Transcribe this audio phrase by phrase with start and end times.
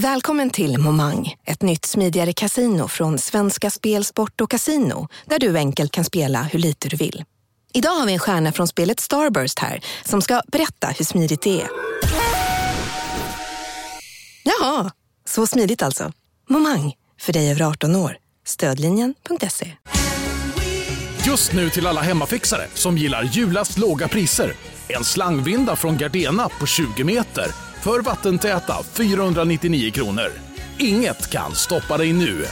[0.00, 5.56] Välkommen till Momang, ett nytt smidigare casino från Svenska Spel, Sport och Casino där du
[5.56, 7.24] enkelt kan spela hur lite du vill.
[7.72, 11.60] Idag har vi en stjärna från spelet Starburst här som ska berätta hur smidigt det
[11.60, 11.68] är.
[14.44, 14.90] Jaha,
[15.24, 16.12] så smidigt alltså.
[16.48, 18.16] Momang, för dig över 18 år.
[18.46, 19.72] Stödlinjen.se.
[21.26, 24.52] Just nu till alla hemmafixare som gillar julast låga priser.
[24.88, 30.28] En slangvinda från Gardena på 20 meter för vattentäta 499 kronor.
[30.78, 32.44] Inget kan stoppa dig nu.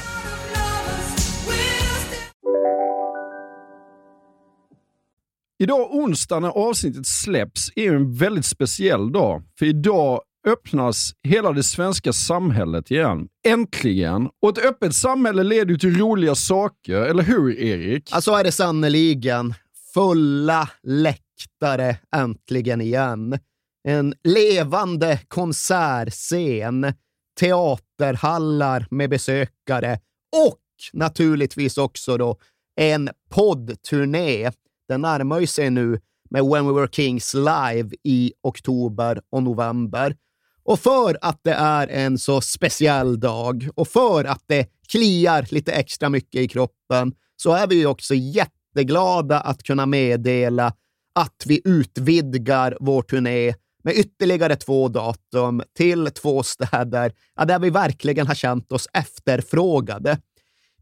[5.61, 9.43] Idag onsdag när avsnittet släpps är en väldigt speciell dag.
[9.59, 13.29] För idag öppnas hela det svenska samhället igen.
[13.47, 14.29] Äntligen!
[14.43, 18.11] Och ett öppet samhälle leder ju till roliga saker, eller hur Erik?
[18.13, 19.55] Ja, så är det sannoliken.
[19.95, 23.39] Fulla läktare äntligen igen.
[23.85, 26.93] En levande konsertscen,
[27.41, 30.01] teaterhallar med besökare
[30.47, 30.59] och
[30.93, 32.39] naturligtvis också då
[32.77, 34.51] en poddturné.
[34.89, 40.17] Den närmar sig nu med When We Were Kings live i oktober och november.
[40.65, 45.73] Och för att det är en så speciell dag och för att det kliar lite
[45.73, 50.73] extra mycket i kroppen så är vi också jätteglada att kunna meddela
[51.15, 53.55] att vi utvidgar vår turné
[53.89, 60.19] med ytterligare två datum till två städer ja, där vi verkligen har känt oss efterfrågade.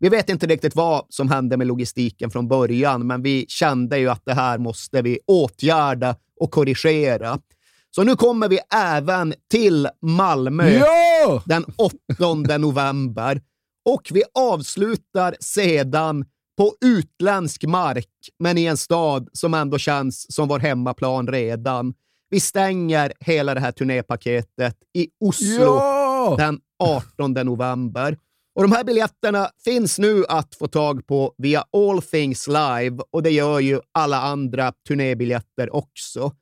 [0.01, 4.09] Vi vet inte riktigt vad som hände med logistiken från början, men vi kände ju
[4.09, 7.39] att det här måste vi åtgärda och korrigera.
[7.91, 11.43] Så nu kommer vi även till Malmö Ja!
[11.47, 11.65] den
[12.19, 13.41] 8 november
[13.85, 16.25] och vi avslutar sedan
[16.59, 21.95] på utländsk mark, men i en stad som ändå känns som vår hemmaplan redan.
[22.31, 26.35] Vi stänger hela det här turnépaketet i Oslo Ja!
[26.39, 28.19] den 18 november.
[28.55, 33.23] Och De här biljetterna finns nu att få tag på via All Things Live och
[33.23, 36.33] det gör ju alla andra turnébiljetter också.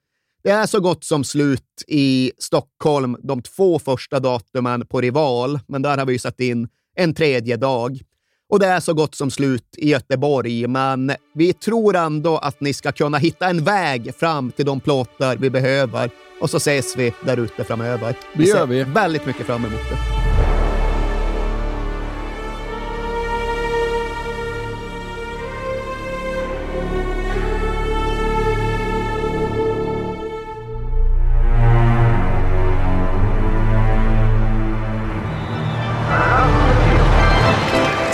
[0.43, 5.83] Det är så gott som slut i Stockholm de två första datumen på Rival, men
[5.83, 8.01] där har vi ju satt in en tredje dag.
[8.51, 12.73] Och det är så gott som slut i Göteborg, men vi tror ändå att ni
[12.73, 16.11] ska kunna hitta en väg fram till de plåtar vi behöver.
[16.41, 18.17] Och så ses vi där ute framöver.
[18.35, 18.85] Det gör vi.
[18.85, 20.44] väldigt mycket fram emot det.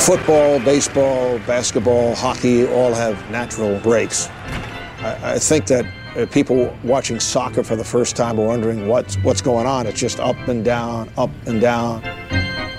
[0.01, 4.29] Football, baseball, basketball, hockey all have natural breaks.
[4.29, 5.85] I, I think that
[6.17, 9.87] uh, people watching soccer for the first time are wondering what's, what's going on.
[9.87, 12.03] It's just up and down, up and down.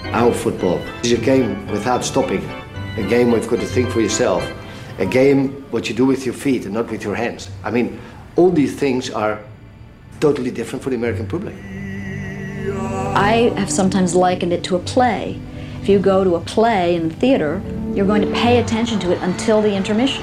[0.05, 2.43] Our football is a game without stopping,
[2.97, 4.43] a game where you've got to think for yourself,
[4.97, 7.51] a game what you do with your feet and not with your hands.
[7.63, 7.99] I mean,
[8.35, 9.39] all these things are
[10.19, 11.55] totally different for the American public.
[13.15, 15.39] I have sometimes likened it to a play.
[15.81, 17.59] If you go to a play in the theater,
[17.95, 20.21] you're going to pay attention to it until the intermission.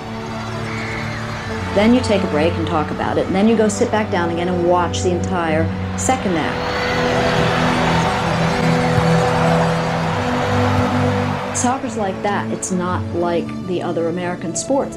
[1.75, 4.09] Then you take a break and talk about it, and then you go sit back
[4.13, 5.67] down again and watch the entire
[5.99, 6.79] second act.
[11.59, 12.49] Soccer's like that.
[12.53, 14.97] It's not like the other American sports.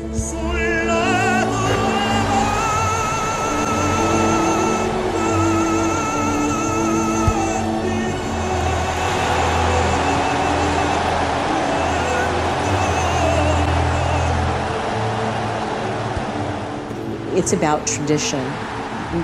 [17.33, 18.45] It's about tradition.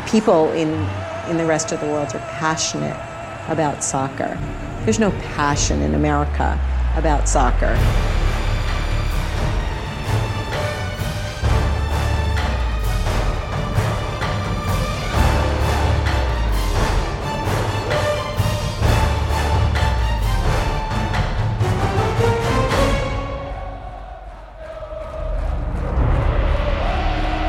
[0.07, 0.69] People in,
[1.29, 2.95] in the rest of the world are passionate
[3.49, 4.37] about soccer.
[4.83, 6.59] There's no passion in America
[6.95, 7.75] about soccer.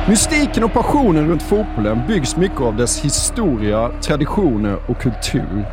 [0.08, 5.66] Mystiken och passionen runt fotbollen byggs mycket av dess historia, traditioner och kultur.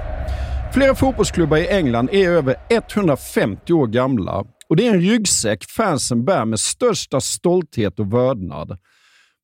[0.74, 6.26] Flera fotbollsklubbar i England är över 150 år gamla och det är en ryggsäck fansen
[6.26, 8.78] bär med största stolthet och vördnad.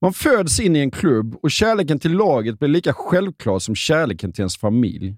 [0.02, 4.34] Man föds in i en klubb och kärleken till laget blir lika självklar som kärleken
[4.34, 5.16] till ens familj.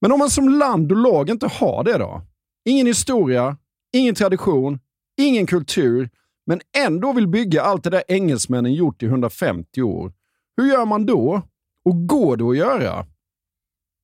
[0.00, 2.22] Men om man som land och lag inte har det då?
[2.64, 3.56] Ingen historia,
[3.92, 4.78] ingen tradition,
[5.20, 6.10] ingen kultur,
[6.48, 10.12] men ändå vill bygga allt det där engelsmännen gjort i 150 år.
[10.56, 11.42] Hur gör man då?
[11.84, 13.06] Och går det att göra?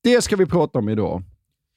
[0.02, 1.22] Det ska vi prata om idag.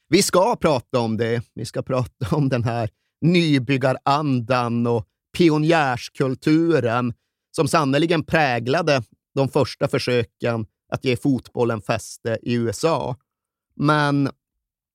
[0.08, 1.42] vi ska prata om det.
[1.54, 5.06] Vi ska prata om den här nybyggarandan och
[5.36, 7.14] pionjärskulturen
[7.50, 9.02] som sannerligen präglade
[9.34, 13.16] de första försöken att ge fotbollen fäste i USA.
[13.76, 14.30] Men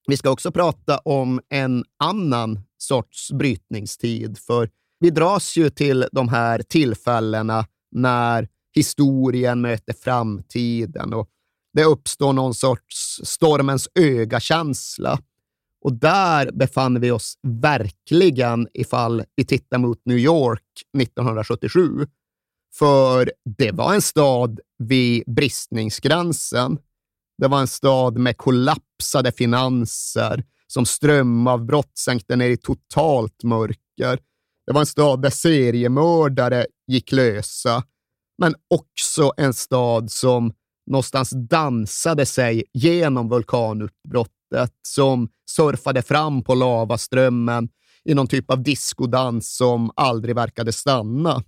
[0.08, 4.70] vi ska också prata om en annan sorts brytningstid, för
[5.04, 11.30] vi dras ju till de här tillfällena när historien möter framtiden och
[11.74, 15.20] det uppstår någon sorts stormens öga-känsla.
[15.86, 20.64] Och där befann vi oss verkligen ifall vi tittar mot New York
[20.98, 22.08] 1977.
[22.74, 26.78] För det var en stad vid bristningsgränsen.
[27.38, 34.20] Det var en stad med kollapsade finanser, som strömavbrott sänkte ner i totalt mörker.
[34.66, 37.84] Det var en stad där seriemördare gick lösa,
[38.38, 40.54] men också en stad som
[40.86, 47.70] någonstans dansade sig genom vulkanutbrottet, som surfade fram på lavaströmmen
[48.06, 51.44] i någon typ av diskodans som aldrig verkade stanna.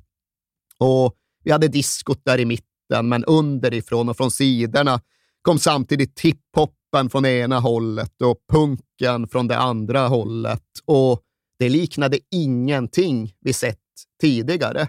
[0.78, 5.02] Och vi hade diskot där i mitten, men underifrån och från sidorna
[5.42, 10.64] kom samtidigt hiphopen från ena hållet och punken från det andra hållet.
[10.86, 11.22] Och
[11.60, 13.80] det liknade ingenting vi sett
[14.22, 14.88] tidigare.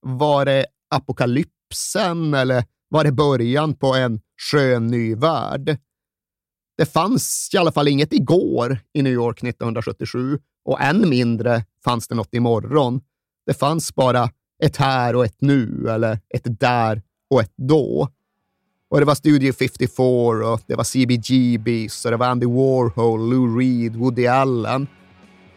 [0.00, 5.78] Var det apokalypsen eller var det början på en skön ny värld?
[6.76, 12.08] Det fanns i alla fall inget igår i New York 1977 och än mindre fanns
[12.08, 13.00] det något imorgon.
[13.46, 14.30] Det fanns bara
[14.62, 18.08] ett här och ett nu eller ett där och ett då.
[18.90, 23.58] Och det var Studio 54 och det var CBGBs och det var Andy Warhol, Lou
[23.58, 24.86] Reed, Woody Allen.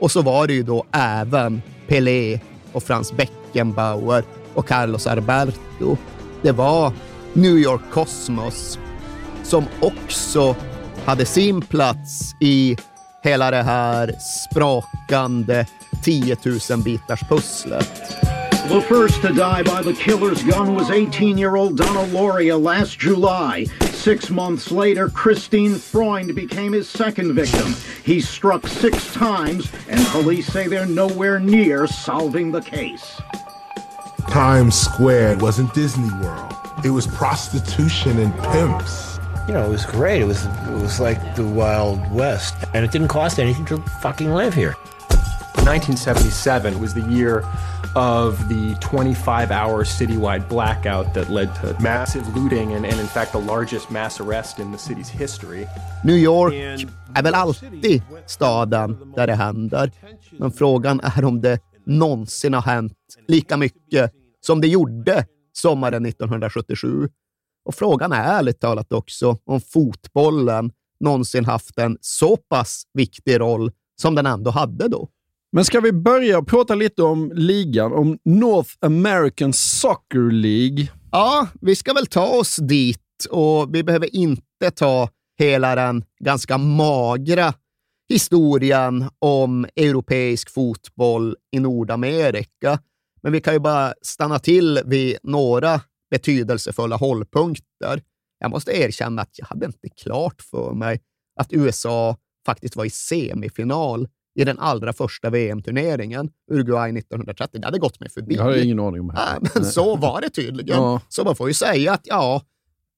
[0.01, 2.39] Och så var det ju då även Pelé
[2.71, 5.98] och Franz Beckenbauer och Carlos Alberto.
[6.42, 6.94] Det var
[7.33, 8.80] New York Cosmos
[9.44, 10.56] som också
[11.06, 12.77] hade sin plats i
[13.24, 14.13] hela det här
[14.50, 15.65] sprakande
[16.03, 16.38] 10
[16.69, 18.01] 000 bitars pusslet.
[18.71, 23.65] The first to die by the killer's gun was 18-year-old Donna Loria last July.
[23.91, 27.75] Six months later, Christine Freund became his second victim.
[28.06, 33.19] He struck six times, and police say they're nowhere near solving the case.
[34.29, 36.56] Times Square wasn't Disney World.
[36.85, 39.19] It was prostitution and pimps.
[39.50, 40.21] You know, it was great.
[40.21, 44.31] It was it was like the Wild West, and it didn't cost anything to fucking
[44.31, 44.75] live here.
[45.65, 47.44] 1977 was the year
[47.95, 53.39] of the 25-hour citywide blackout that led to massive looting and, and in fact the
[53.39, 55.67] largest mass arrest in the city's history.
[56.03, 56.53] New York
[57.15, 59.91] är väl alltid staden där det händer,
[60.31, 62.97] men frågan är om det någonsin har hänt
[63.27, 64.11] lika mycket
[64.45, 67.09] som det gjorde sommaren 1977.
[67.65, 73.71] Och frågan är ärligt talat också om fotbollen någonsin haft en så pass viktig roll
[74.01, 75.09] som den ändå hade då.
[75.53, 80.88] Men ska vi börja prata lite om ligan, om North American Soccer League?
[81.12, 83.00] Ja, vi ska väl ta oss dit
[83.30, 85.09] och vi behöver inte ta
[85.39, 87.53] hela den ganska magra
[88.09, 92.80] historien om europeisk fotboll i Nordamerika.
[93.21, 95.81] Men vi kan ju bara stanna till vid några
[96.12, 98.01] betydelsefulla hållpunkter.
[98.39, 101.00] Jag måste erkänna att jag hade inte klart för mig
[101.39, 107.59] att USA faktiskt var i semifinal i den allra första VM-turneringen, Uruguay 1930.
[107.61, 108.35] Det hade gått mig förbi.
[108.35, 109.50] Jag har ingen aning om det.
[109.55, 110.77] men så var det tydligen.
[110.77, 111.01] Ja.
[111.09, 112.41] Så man får ju säga att ja,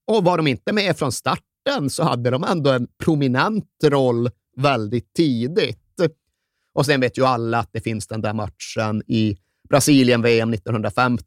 [0.07, 5.13] och var de inte med från starten så hade de ändå en prominent roll väldigt
[5.13, 5.79] tidigt.
[6.73, 9.37] Och sen vet ju alla att det finns den där matchen i
[9.69, 11.25] Brasilien-VM 1950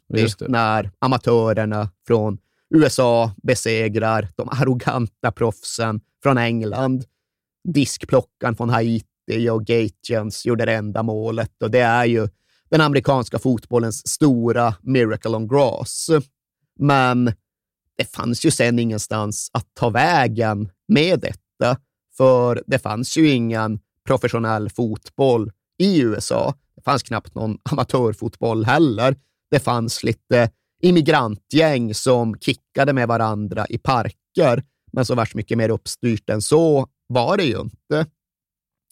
[0.49, 2.39] när amatörerna från
[2.75, 7.05] USA besegrar de arroganta proffsen från England.
[7.69, 9.07] Diskplockaren från Haiti
[9.51, 12.29] och Gaetjens gjorde det enda målet och det är ju
[12.71, 16.11] den amerikanska fotbollens stora miracle on grass.
[16.79, 17.33] Men
[17.99, 21.81] det fanns ju sen ingenstans att ta vägen med detta,
[22.17, 26.55] för det fanns ju ingen professionell fotboll i USA.
[26.77, 29.17] Det fanns knappt någon amatörfotboll heller.
[29.51, 30.51] Det fanns lite
[30.83, 36.89] immigrantgäng som kickade med varandra i parker, men så värst mycket mer uppstyrt än så
[37.07, 38.07] var det ju inte.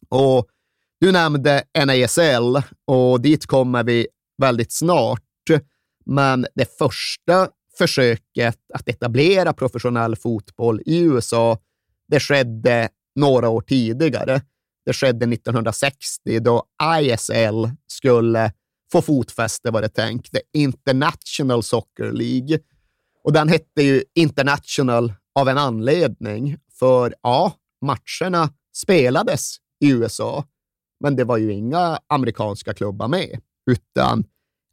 [0.09, 0.47] Och
[1.01, 4.07] du nämnde NASL och dit kommer vi
[4.39, 5.21] väldigt snart.
[6.07, 11.59] Men det första försöket att etablera professionell fotboll i USA,
[12.09, 14.43] det skedde några år tidigare.
[14.87, 16.65] Det skedde 1960 då
[17.01, 18.53] ISL skulle
[18.93, 20.33] få fotfäste var det tänkt.
[20.33, 22.59] The International Soccer League.
[23.25, 26.57] Och den hette ju International av en anledning.
[26.79, 30.45] För ja, matcherna spelades i USA,
[31.01, 33.41] men det var ju inga amerikanska klubbar med,
[33.71, 34.25] utan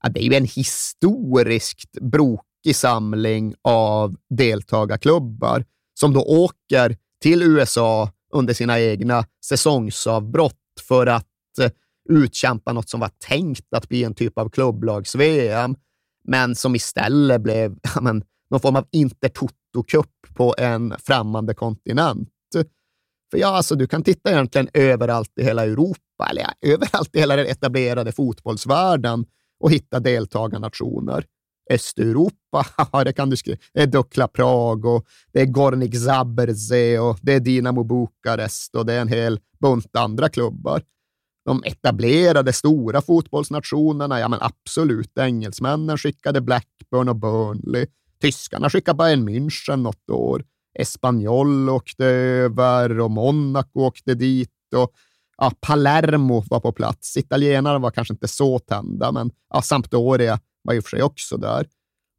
[0.03, 5.65] ja, det är ju en historiskt brokig samling av deltagarklubbar
[5.99, 10.55] som då åker till USA under sina egna säsongsavbrott
[10.87, 11.27] för att
[11.61, 11.71] eh,
[12.09, 15.75] utkämpa något som var tänkt att bli en typ av klubblags-VM,
[16.23, 22.29] men som istället blev ja, men, någon form av intertoto-cup på en främmande kontinent.
[23.31, 27.19] För ja, alltså, du kan titta egentligen överallt i hela Europa, eller ja, överallt i
[27.19, 29.25] hela den etablerade fotbollsvärlden
[29.59, 31.25] och hitta deltagarnationer.
[31.71, 32.65] Östeuropa,
[33.05, 33.57] det kan du skriva.
[33.73, 38.85] Det är Dukla Prag och det är Gornik Zabrze och det är Dinamo Bukarest och
[38.85, 40.83] det är en hel bunt andra klubbar.
[41.45, 47.85] De etablerade stora fotbollsnationerna, ja men absolut, engelsmännen skickade Blackburn och Burnley.
[48.21, 50.43] Tyskarna skickade Bayern München något år.
[50.79, 54.93] Espanyol åkte över och Monaco åkte dit och
[55.37, 57.17] ja, Palermo var på plats.
[57.17, 61.37] Italienarna var kanske inte så tända, men ja, Sampdoria var i och för sig också
[61.37, 61.67] där.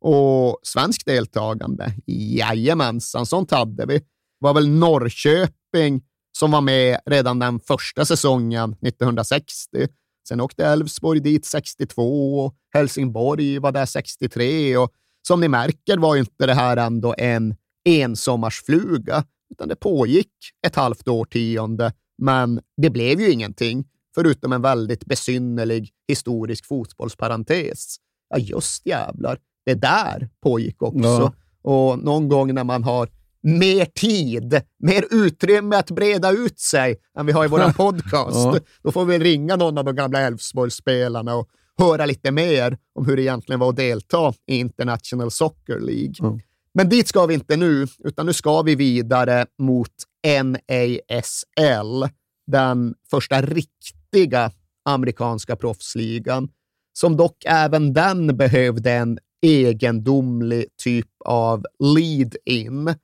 [0.00, 3.98] Och svenskt deltagande, jajamensan, sånt hade vi.
[3.98, 4.04] Det
[4.38, 6.02] var väl Norrköping
[6.38, 9.86] som var med redan den första säsongen 1960.
[10.28, 14.76] Sen åkte Elfsborg dit 62 och Helsingborg var där 63.
[14.76, 14.92] Och
[15.28, 20.32] som ni märker var inte det här ändå en ensommarsfluga, utan det pågick
[20.66, 23.84] ett halvt årtionde, men det blev ju ingenting,
[24.14, 27.96] förutom en väldigt besynnerlig historisk fotbollsparentes.
[28.28, 31.00] Ja, just jävlar, det där pågick också.
[31.02, 31.32] Ja.
[31.62, 33.08] Och någon gång när man har
[33.42, 38.36] mer tid, mer utrymme att breda ut sig än vi har i vår podcast.
[38.36, 38.58] Ja.
[38.82, 41.48] Då får vi ringa någon av de gamla Elfsborgsspelarna och
[41.78, 46.14] höra lite mer om hur det egentligen var att delta i International Soccer League.
[46.20, 46.40] Mm.
[46.74, 49.92] Men dit ska vi inte nu, utan nu ska vi vidare mot
[50.26, 52.08] NASL,
[52.46, 54.50] den första riktiga
[54.84, 56.48] amerikanska proffsligan,
[56.92, 62.94] som dock även den behövde en egendomlig typ av lead-in.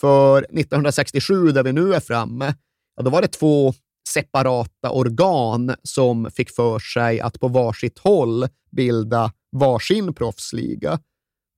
[0.00, 2.54] För 1967, där vi nu är framme,
[2.96, 3.74] ja, då var det två
[4.08, 10.98] separata organ som fick för sig att på varsitt håll bilda varsin proffsliga.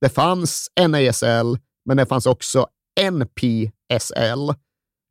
[0.06, 2.66] Det fanns NASL, men det fanns också
[3.00, 4.54] NPSL,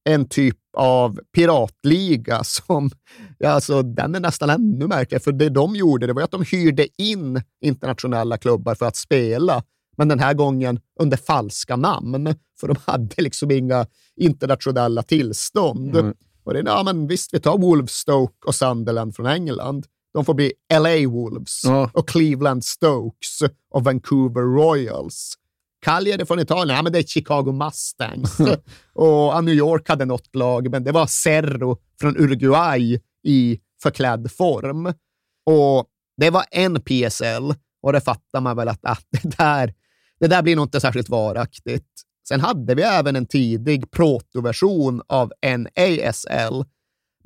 [0.09, 2.89] en typ av piratliga som,
[3.37, 6.43] ja, alltså, den är nästan ännu märkligare, för det de gjorde det var att de
[6.51, 9.63] hyrde in internationella klubbar för att spela,
[9.97, 15.95] men den här gången under falska namn, för de hade liksom inga internationella tillstånd.
[15.95, 16.13] Mm.
[16.43, 19.85] Och det, ja, men visst, vi tar Wolfstoke och Sunderland från England.
[20.15, 21.89] De får bli LA Wolves ja.
[21.93, 25.33] och Cleveland Stokes och Vancouver Royals.
[25.81, 28.37] Cagliari från Italien, ja, men det är Chicago Mustangs.
[28.93, 34.85] och New York hade något lag, men det var Cerro från Uruguay i förklädd form.
[35.45, 35.85] Och
[36.17, 39.73] det var en PSL och det fattar man väl att ah, det, där,
[40.19, 41.89] det där blir nog inte särskilt varaktigt.
[42.27, 46.63] Sen hade vi även en tidig protoversion av NASL,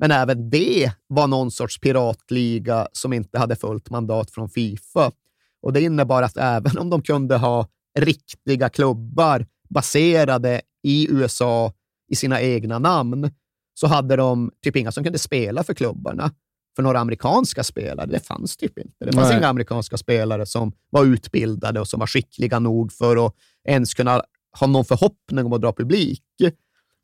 [0.00, 5.12] men även det var någon sorts piratliga som inte hade fullt mandat från Fifa.
[5.62, 11.72] Och Det innebar att även om de kunde ha riktiga klubbar baserade i USA
[12.08, 13.30] i sina egna namn,
[13.74, 16.32] så hade de typ inga som kunde spela för klubbarna.
[16.76, 19.04] För några amerikanska spelare, det fanns typ inte.
[19.04, 19.38] Det fanns Nej.
[19.38, 23.34] inga amerikanska spelare som var utbildade och som var skickliga nog för att
[23.68, 24.22] ens kunna
[24.60, 26.22] ha någon förhoppning om att dra publik.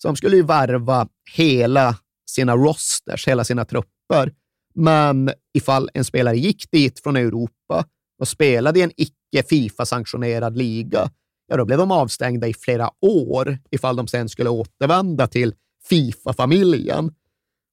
[0.03, 4.33] Så de skulle ju varva hela sina rosters, hela sina trupper.
[4.75, 7.85] Men ifall en spelare gick dit från Europa
[8.21, 11.11] och spelade i en icke Fifa-sanktionerad liga,
[11.47, 15.55] ja, då blev de avstängda i flera år ifall de sen skulle återvända till
[15.89, 17.13] Fifa-familjen.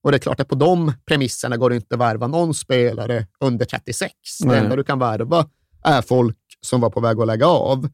[0.03, 3.27] Och det är klart att på de premisserna går det inte att värva någon spelare
[3.39, 4.13] under 36.
[4.39, 4.55] Nej.
[4.55, 5.50] Det enda du kan värva
[5.83, 7.89] är folk som var på väg att lägga av.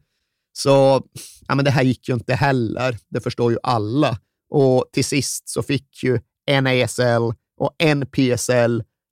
[0.52, 1.02] Så
[1.48, 4.18] ja, men det här gick ju inte heller, det förstår ju alla.
[4.50, 8.04] Och till sist så fick ju en ESL och en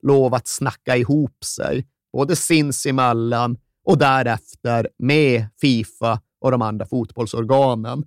[0.03, 8.03] lov att snacka ihop sig, både sinsemellan och därefter med Fifa och de andra fotbollsorganen.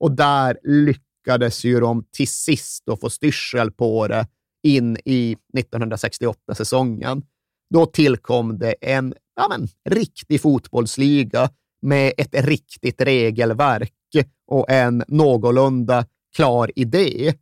[0.00, 4.26] Och där lyckades ju de till sist att få styrsel på det
[4.62, 7.22] in i 1968-säsongen.
[7.70, 11.50] Då tillkom det en ja, men, riktig fotbollsliga
[11.82, 13.92] med ett riktigt regelverk
[14.46, 16.06] och en någorlunda
[16.36, 17.34] klar idé.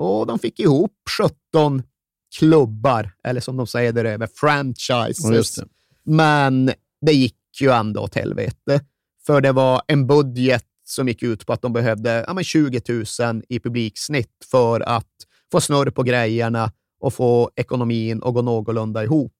[0.00, 0.92] Och de fick ihop
[1.52, 1.82] 17
[2.38, 5.54] klubbar, eller som de säger där över, franchises.
[5.54, 5.64] Det.
[6.04, 6.72] Men
[7.06, 8.80] det gick ju ändå åt helvete,
[9.26, 12.80] för det var en budget som gick ut på att de behövde ja, 20
[13.20, 15.12] 000 i publiksnitt för att
[15.52, 19.32] få snurr på grejerna och få ekonomin att gå någorlunda ihop.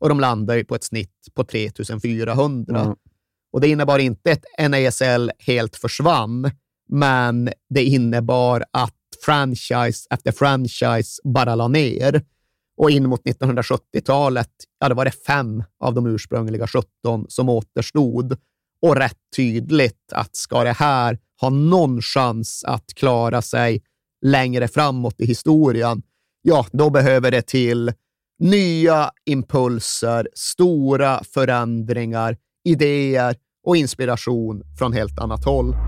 [0.00, 2.80] Och de landade på ett snitt på 3400.
[2.80, 2.94] Mm.
[3.52, 6.50] Och det innebar inte att NASL helt försvann,
[6.88, 12.22] men det innebar att franchise efter franchise bara la ner.
[12.76, 18.36] Och in mot 1970-talet, ja, då var det fem av de ursprungliga 17 som återstod.
[18.82, 23.82] Och rätt tydligt att ska det här ha någon chans att klara sig
[24.26, 26.02] längre framåt i historien,
[26.42, 27.92] ja, då behöver det till
[28.38, 35.87] nya impulser, stora förändringar, idéer och inspiration från helt annat håll.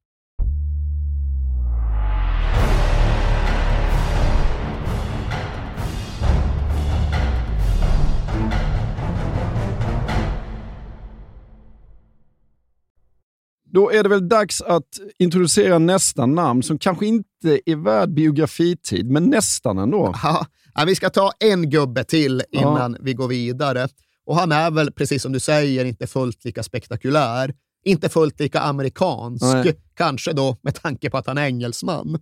[13.73, 19.11] Då är det väl dags att introducera nästa namn som kanske inte är värd biografitid,
[19.11, 20.13] men nästan ändå.
[20.73, 22.99] Ja, vi ska ta en gubbe till innan ja.
[23.01, 23.87] vi går vidare.
[24.25, 27.53] Och han är väl, precis som du säger, inte fullt lika spektakulär.
[27.85, 29.75] Inte fullt lika amerikansk, Nej.
[29.95, 32.19] kanske då med tanke på att han är engelsman.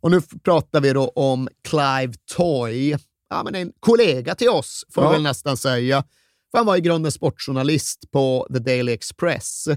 [0.00, 2.96] Och nu pratar vi då om Clive Toy,
[3.30, 5.10] ja, men en kollega till oss, får ja.
[5.10, 6.04] vi väl nästan säga.
[6.50, 9.68] För han var i grunden sportjournalist på The Daily Express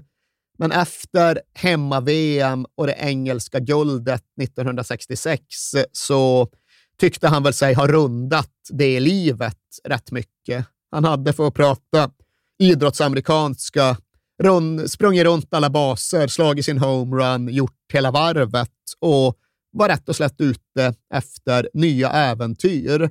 [0.57, 6.49] men efter hemma-VM och det engelska guldet 1966 eh, så
[6.99, 10.65] tyckte han väl sig ha rundat det livet rätt mycket.
[10.91, 12.11] Han hade, för att prata
[12.59, 13.97] idrottsamerikanska,
[14.43, 19.37] run, sprungit runt alla baser, slagit sin homerun, gjort hela varvet och
[19.71, 23.09] var rätt och slätt ute efter nya äventyr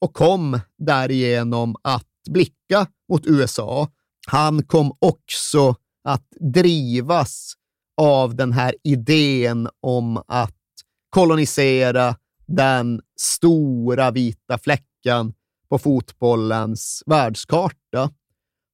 [0.00, 3.88] och kom därigenom att blicka mot USA.
[4.26, 5.74] Han kom också
[6.04, 7.54] att drivas
[7.96, 10.56] av den här idén om att
[11.10, 15.34] kolonisera den stora vita fläcken
[15.68, 18.10] på fotbollens världskarta.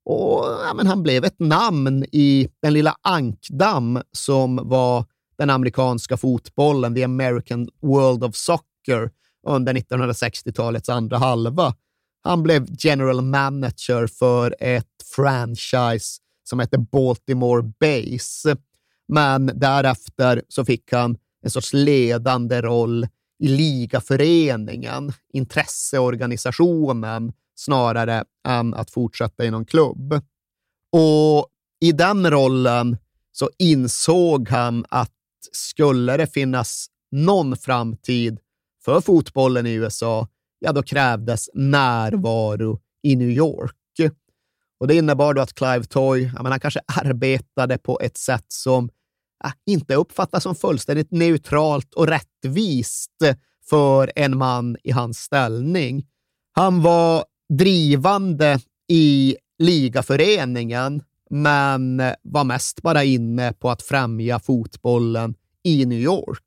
[0.05, 5.05] Och ja, men Han blev ett namn i den lilla ankdamm som var
[5.39, 9.11] den amerikanska fotbollen, the American World of Soccer,
[9.47, 11.75] under 1960-talets andra halva.
[12.23, 18.57] Han blev general manager för ett franchise som hette Baltimore Base.
[19.09, 23.07] Men därefter så fick han en sorts ledande roll
[23.39, 30.13] i ligaföreningen, intresseorganisationen, snarare än att fortsätta i någon klubb.
[30.93, 31.47] Och
[31.81, 32.97] i den rollen
[33.33, 35.13] så insåg han att
[35.53, 38.39] skulle det finnas någon framtid
[38.85, 43.78] för fotbollen i USA, ja, då krävdes närvaro i New York.
[44.81, 48.47] Och Det innebar då att Clive Toy, ja, men han kanske arbetade på ett sätt
[48.49, 48.91] som
[49.45, 53.23] ja, inte uppfattas som fullständigt neutralt och rättvist
[53.71, 56.07] för en man i hans ställning.
[56.53, 65.87] Han var drivande i ligaföreningen, men var mest bara inne på att främja fotbollen i
[65.87, 66.43] New York.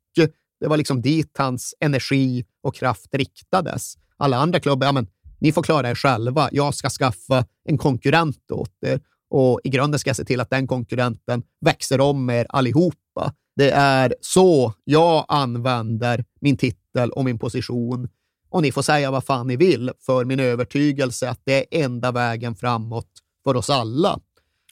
[0.59, 3.97] Det var liksom dit hans energi och kraft riktades.
[4.17, 5.07] Alla andra klubbar, ja men
[5.41, 6.49] ni får klara er själva.
[6.51, 8.99] Jag ska skaffa en konkurrent åt er
[9.29, 13.33] och i grunden ska jag se till att den konkurrenten växer om er allihopa.
[13.55, 18.09] Det är så jag använder min titel och min position.
[18.49, 22.11] Och ni får säga vad fan ni vill för min övertygelse att det är enda
[22.11, 23.09] vägen framåt
[23.43, 24.19] för oss alla.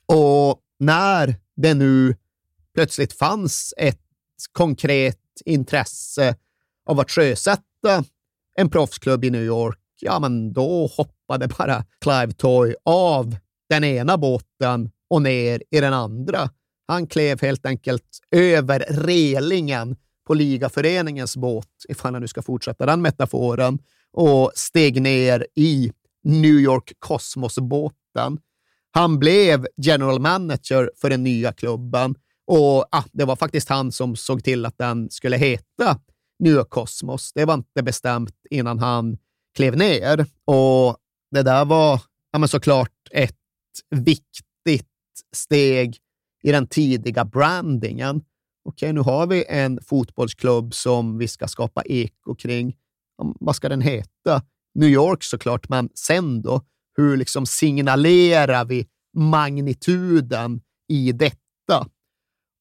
[0.05, 2.15] Och när det nu
[2.73, 4.01] plötsligt fanns ett
[4.51, 6.35] konkret intresse
[6.85, 8.03] av att sjösätta
[8.55, 13.35] en proffsklubb i New York, ja, men då hoppade bara Clive Toy av
[13.69, 16.49] den ena båten och ner i den andra.
[16.87, 19.95] Han klev helt enkelt över relingen
[20.27, 23.79] på ligaföreningens båt, ifall jag nu ska fortsätta den metaforen,
[24.13, 25.91] och steg ner i
[26.23, 28.39] New York Cosmos-båten.
[28.91, 32.15] Han blev general manager för den nya klubben
[32.51, 35.99] och ah, det var faktiskt han som såg till att den skulle heta
[36.39, 37.31] New York Cosmos.
[37.33, 39.17] Det var inte bestämt innan han
[39.59, 40.97] klev ner och
[41.31, 43.35] det där var ja, men såklart ett
[43.89, 44.87] viktigt
[45.35, 45.97] steg
[46.43, 48.21] i den tidiga brandingen.
[48.65, 52.75] Okej, nu har vi en fotbollsklubb som vi ska skapa eko kring.
[53.39, 54.43] Vad ska den heta?
[54.75, 56.61] New York såklart, men sen då?
[56.97, 61.87] Hur liksom signalerar vi magnituden i detta?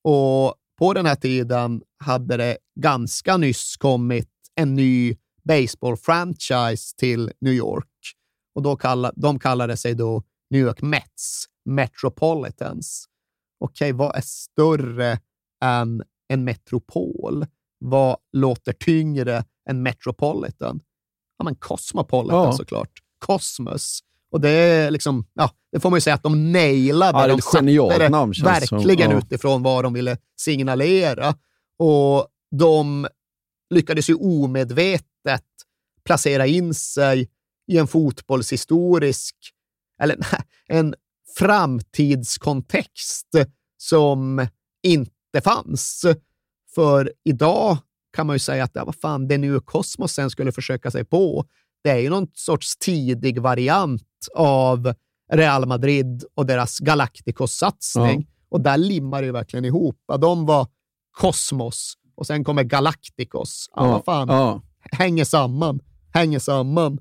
[0.04, 5.16] Och på den här tiden hade det ganska nyss kommit en ny
[5.48, 7.88] baseball-franchise till New York.
[8.54, 13.04] Och då kalla, de kallade sig då New York Mets, Metropolitans.
[13.60, 15.18] Okej, vad är större
[15.64, 17.46] än en metropol?
[17.78, 20.80] Vad låter tyngre än Metropolitan?
[21.38, 22.52] Ja, men Cosmopolitan ja.
[22.52, 22.90] såklart.
[23.18, 24.00] Cosmos.
[24.30, 27.18] Och det är liksom, ja, det får man ju säga att de nailade.
[27.18, 28.32] Ja, det är ett genialt namn.
[28.44, 29.18] Verkligen som, ja.
[29.18, 31.34] utifrån vad de ville signalera.
[31.78, 33.06] Och de
[33.74, 35.06] lyckades ju omedvetet
[36.08, 37.28] placera in sig
[37.66, 39.34] i en fotbollshistorisk,
[40.02, 40.16] eller
[40.68, 40.94] en
[41.38, 43.28] framtidskontext
[43.76, 44.46] som
[44.82, 46.04] inte fanns.
[46.74, 47.78] För idag
[48.12, 51.04] kan man ju säga att ja, vad fan, det nu Kosmos sen skulle försöka sig
[51.04, 51.44] på,
[51.84, 54.94] det är ju någon sorts tidig variant av
[55.32, 58.26] Real Madrid och deras Galacticos-satsning.
[58.28, 58.34] Ja.
[58.50, 59.96] Och där limmar det verkligen ihop.
[60.20, 60.66] De var
[61.10, 63.70] Kosmos och sen kommer Galacticos.
[63.74, 63.92] Ja, ja.
[63.92, 64.28] vad fan.
[64.28, 64.62] Ja.
[64.92, 65.80] Hänger samman.
[66.14, 66.98] Hänger samman.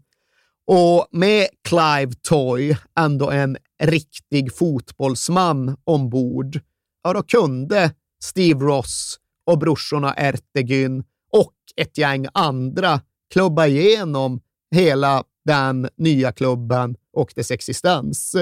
[0.67, 6.59] Och med Clive Toy, ändå en riktig fotbollsman ombord,
[7.03, 7.91] ja, då kunde
[8.23, 13.01] Steve Ross och brorsorna Ertegyn och ett gäng andra
[13.33, 14.41] klubba igenom
[14.75, 18.35] hela den nya klubben och dess existens.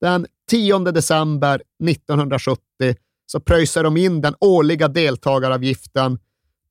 [0.00, 2.60] Den 10 december 1970
[3.26, 6.18] så pröjsar de in den årliga deltagaravgiften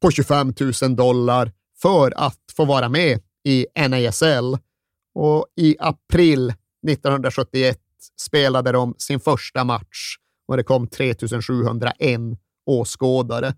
[0.02, 1.52] på 25 000 dollar
[1.82, 4.58] för att få vara med i NASL.
[5.16, 6.54] Och i april
[6.88, 7.80] 1971
[8.22, 12.20] spelade de sin första match och det kom 3701
[12.66, 13.54] åskådare.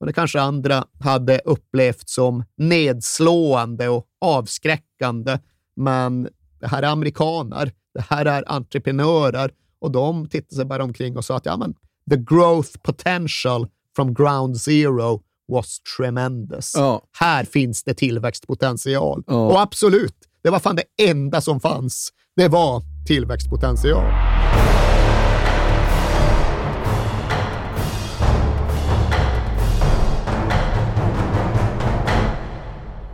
[0.00, 5.38] Och det kanske andra hade upplevt som nedslående och avskräckande,
[5.76, 6.28] men
[6.60, 11.24] det här är amerikaner, det här är entreprenörer och de tittade sig bara omkring och
[11.24, 11.74] sa att ja, men,
[12.10, 16.72] the growth potential from ground zero was tremendous.
[16.76, 17.02] Ja.
[17.18, 19.22] Här finns det tillväxtpotential.
[19.26, 19.46] Ja.
[19.46, 22.12] Och absolut, det var fan det enda som fanns.
[22.36, 24.04] Det var tillväxtpotential.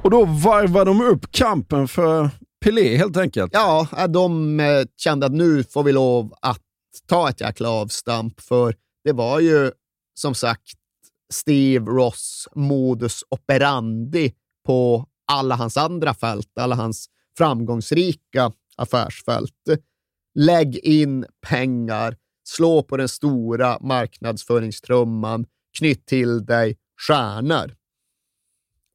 [0.05, 2.31] Och då varvar de upp kampen för
[2.65, 3.53] Pelé helt enkelt.
[3.55, 6.61] Ja, de eh, kände att nu får vi lov att
[7.07, 9.71] ta ett jäkla avstamp, för det var ju
[10.15, 10.63] som sagt
[11.33, 14.33] Steve Ross modus operandi
[14.67, 17.07] på alla hans andra fält, alla hans
[17.39, 19.69] framgångsrika affärsfält.
[20.35, 22.17] Lägg in pengar,
[22.49, 25.47] slå på den stora marknadsföringstrumman,
[25.79, 27.75] knytt till dig stjärnor.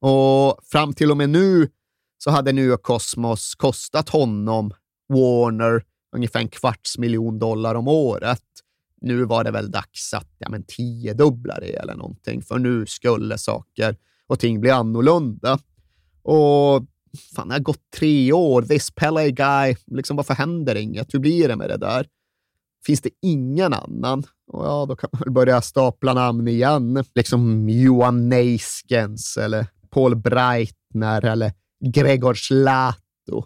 [0.01, 1.69] Och fram till och med nu
[2.17, 4.71] så hade New York Cosmos kostat honom,
[5.13, 5.83] Warner,
[6.15, 8.43] ungefär en kvarts miljon dollar om året.
[9.01, 13.37] Nu var det väl dags att ja, men tiodubbla det eller någonting, för nu skulle
[13.37, 13.95] saker
[14.27, 15.59] och ting bli annorlunda.
[16.23, 16.85] Och
[17.35, 21.13] fan, det har gått tre år, this Pele guy, liksom varför händer inget?
[21.13, 22.07] Hur blir det med det där?
[22.85, 24.23] Finns det ingen annan?
[24.47, 27.03] Och ja, då kan man väl börja stapla namn igen.
[27.15, 31.53] Liksom Johan Neiskens eller Paul Breitner eller
[31.85, 33.45] Gregor Zlato.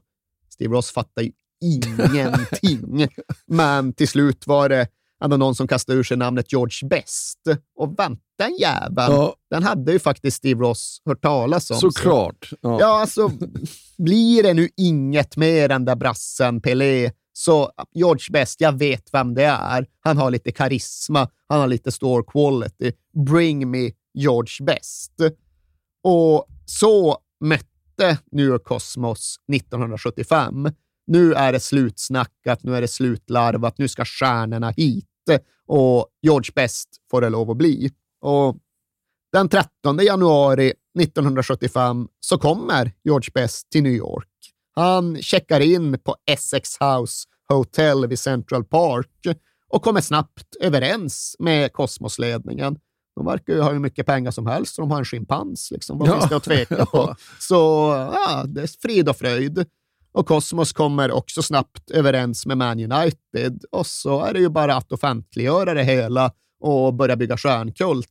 [0.49, 3.07] Steve Ross fattar ju ingenting.
[3.47, 4.87] Men till slut var det
[5.23, 7.39] ändå någon som kastade ur sig namnet George Best.
[7.75, 9.35] Och vänta en jävel, Ja.
[9.49, 11.77] den hade ju faktiskt Steve Ross hört talas om.
[11.77, 12.45] Såklart.
[12.49, 12.55] Så.
[12.61, 12.77] Ja.
[12.79, 13.31] Ja, alltså,
[13.97, 19.33] blir det nu inget mer än där brassen Pelé, så George Best, jag vet vem
[19.33, 19.87] det är.
[19.99, 22.91] Han har lite karisma, han har lite store quality.
[23.29, 25.11] Bring me George Best.
[26.03, 30.69] Och så mötte New York Cosmos 1975.
[31.07, 35.05] Nu är det slutsnackat, nu är det slutlarvat, nu ska stjärnorna hit
[35.67, 37.91] och George Best får det lov att bli.
[38.21, 38.57] Och
[39.31, 44.27] den 13 januari 1975 så kommer George Best till New York.
[44.75, 49.09] Han checkar in på Essex House Hotel vid Central Park
[49.69, 52.77] och kommer snabbt överens med Kosmosledningen.
[53.15, 55.71] De verkar ju ha hur mycket pengar som helst, så de har en schimpans.
[55.71, 55.97] Liksom.
[55.99, 56.13] Vad Ja.
[56.19, 57.15] finns det att tveka på?
[57.39, 57.55] Så
[58.13, 59.65] ja, det är frid och fröjd.
[60.15, 64.75] Och Cosmos kommer också snabbt överens med Man United och så är det ju bara
[64.75, 68.09] att offentliggöra det hela och börja bygga stjärnkult.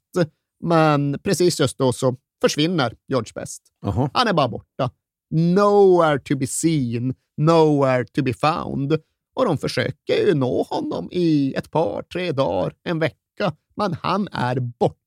[0.65, 3.63] Men precis just då så försvinner George Best.
[3.83, 4.11] Jaha.
[4.15, 4.91] Han är bara borta.
[5.31, 8.93] Nowhere to be seen, nowhere to be found.
[9.35, 14.29] Och de försöker ju nå honom i ett par, tre dagar, en vecka, men han
[14.33, 15.04] är borta.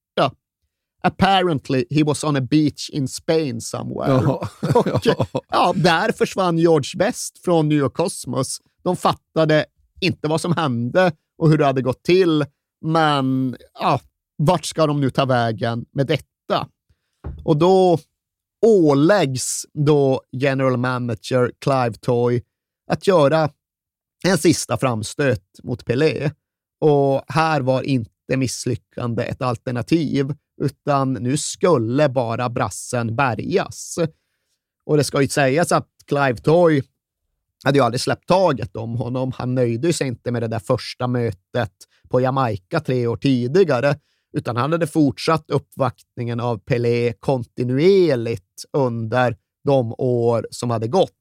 [1.07, 4.11] Apparently he was on a beach in Spain somewhere.
[4.11, 4.49] Jaha.
[4.75, 5.07] Och,
[5.49, 8.61] ja, där försvann George Best från New York Cosmos.
[8.83, 9.65] De fattade
[10.01, 12.45] inte vad som hände och hur det hade gått till,
[12.85, 14.01] men ja,
[14.37, 16.67] vart ska de nu ta vägen med detta?
[17.43, 17.99] Och då
[18.65, 22.43] åläggs då general manager Clive Toy
[22.91, 23.49] att göra
[24.25, 26.31] en sista framstöt mot Pelé.
[26.81, 33.99] Och här var inte misslyckande ett alternativ, utan nu skulle bara brassen bärgas.
[34.85, 36.83] Och det ska ju sägas att Clive Toy
[37.63, 39.31] hade ju aldrig släppt taget om honom.
[39.35, 41.71] Han nöjde sig inte med det där första mötet
[42.09, 43.95] på Jamaica tre år tidigare,
[44.33, 51.11] utan han hade fortsatt uppvaktningen av Pelé kontinuerligt under de år som hade gått.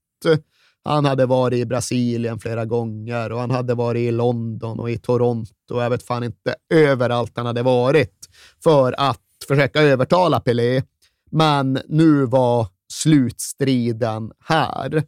[0.84, 4.98] Han hade varit i Brasilien flera gånger och han hade varit i London och i
[4.98, 8.28] Toronto jag vet fan inte överallt han hade varit
[8.64, 10.82] för att försöka övertala Pelé.
[11.30, 15.02] Men nu var slutstriden här.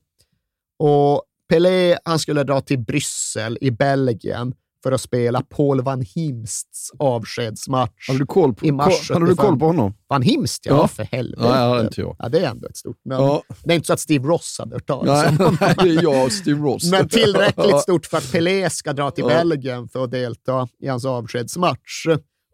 [0.78, 6.90] Och Pelé han skulle dra till Bryssel i Belgien för att spela Paul van Himsts
[6.98, 9.46] avskedsmatch Hade du koll på, i mars hade du 75.
[9.46, 9.94] koll på honom?
[10.08, 10.88] Van Himst, ja, Ja.
[10.88, 11.42] för helvete.
[11.48, 12.16] Ja, hade inte jag.
[12.18, 13.24] Ja, det är ändå ett stort namn.
[13.24, 13.42] Ja.
[13.64, 15.56] Det är inte så att Steve Ross hade hört talas om honom.
[15.60, 16.90] nej, det är jag och Steve Ross.
[16.90, 19.28] Men tillräckligt stort för att Pelé ska dra till Ja.
[19.28, 22.06] Belgien för att delta i hans avskedsmatch.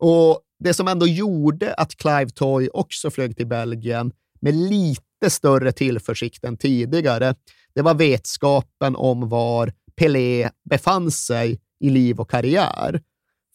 [0.06, 5.72] Och det som ändå gjorde att Clive Toy också flög till Belgien med lite större
[5.72, 7.34] tillförsikt än tidigare,
[7.74, 13.02] det var vetskapen om var Pelé befann sig i liv och karriär.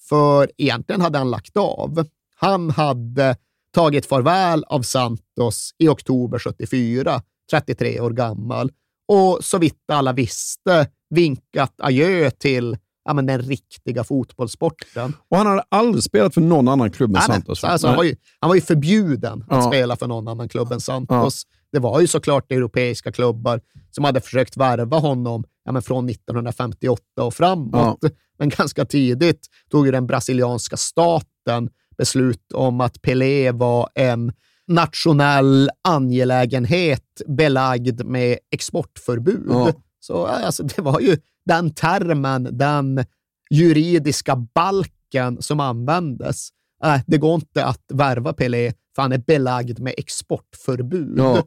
[0.10, 2.06] För egentligen hade han lagt av.
[2.36, 3.36] Han hade
[3.74, 8.72] tagit farväl av Santos i oktober 74, 33 år gammal,
[9.08, 12.78] och så vitt alla visste vinkat adjö till
[13.10, 15.14] ja, men den riktiga fotbollssporten.
[15.30, 17.22] Och han hade aldrig spelat för någon annan klubb än Nej.
[17.22, 17.60] Santos.
[17.60, 19.68] Så Alltså, han, var ju, han var ju förbjuden att Ja.
[19.72, 21.44] spela för någon annan klubb än Santos.
[21.72, 27.04] Det var ju såklart europeiska klubbar som hade försökt värva honom ja, men från 1958
[27.22, 28.00] och framåt.
[28.40, 34.34] Men ganska tidigt tog ju den brasilianska staten beslut om att Pelé var en
[34.68, 39.46] nationell angelägenhet belagd med exportförbud.
[39.50, 39.72] Ja.
[40.00, 41.18] Så alltså, det var ju
[41.50, 43.06] den termen, den
[43.50, 46.50] juridiska balken som användes.
[46.84, 51.18] Äh, det går inte att värva Pelé för han är belagd med exportförbud.
[51.18, 51.44] Ja.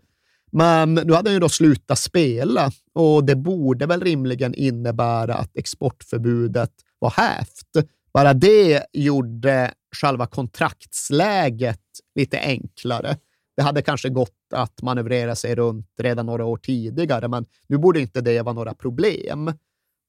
[0.52, 5.56] Men nu hade han ju då slutat spela och det borde väl rimligen innebära att
[5.56, 7.88] exportförbudet var hävt.
[8.14, 11.80] Bara det gjorde själva kontraktsläget
[12.14, 13.16] lite enklare.
[13.56, 18.00] Det hade kanske gått att manövrera sig runt redan några år tidigare, men nu borde
[18.00, 19.52] inte det vara några problem.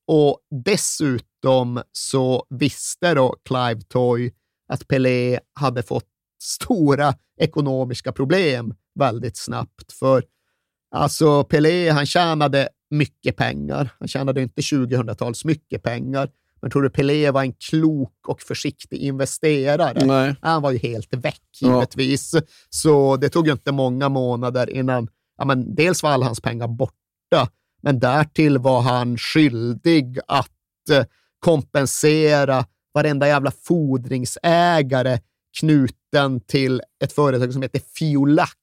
[0.08, 4.34] Och dessutom så visste då Clive Toy
[4.68, 6.08] att Pelé hade fått
[6.44, 9.92] stora ekonomiska problem väldigt snabbt.
[9.94, 10.24] För
[10.96, 13.90] alltså Pelé, han tjänade mycket pengar.
[14.00, 16.30] Han tjänade inte 2000-tals mycket pengar.
[16.62, 20.06] Men tror du Pelé var en klok och försiktig investerare?
[20.06, 20.36] Nej.
[20.42, 21.74] Han var ju helt väck Ja.
[21.74, 22.36] givetvis.
[22.70, 26.68] Så det tog ju inte många månader innan ja, men dels var alla hans pengar
[26.68, 27.50] borta,
[27.84, 30.50] men därtill var han skyldig att
[30.92, 31.06] eh,
[31.40, 35.20] kompensera varenda jävla fordringsägare
[35.60, 38.56] knuten till ett företag som heter Fiolax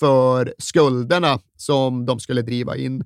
[0.00, 3.04] för skulderna som de skulle driva in.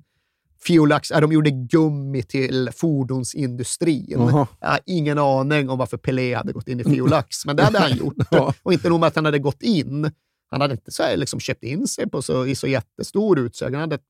[0.65, 4.05] Fiolax, de gjorde gummi till fordonsindustrin.
[4.09, 4.47] Jaha.
[4.59, 7.79] Jag har ingen aning om varför Pelé hade gått in i Fiolax, men det hade
[7.79, 8.15] han gjort.
[8.63, 10.11] Och inte nog med att han hade gått in,
[10.53, 13.79] han hade inte så här, liksom köpt in sig på så, i så jättestor utsträckning.
[13.79, 14.03] Han hade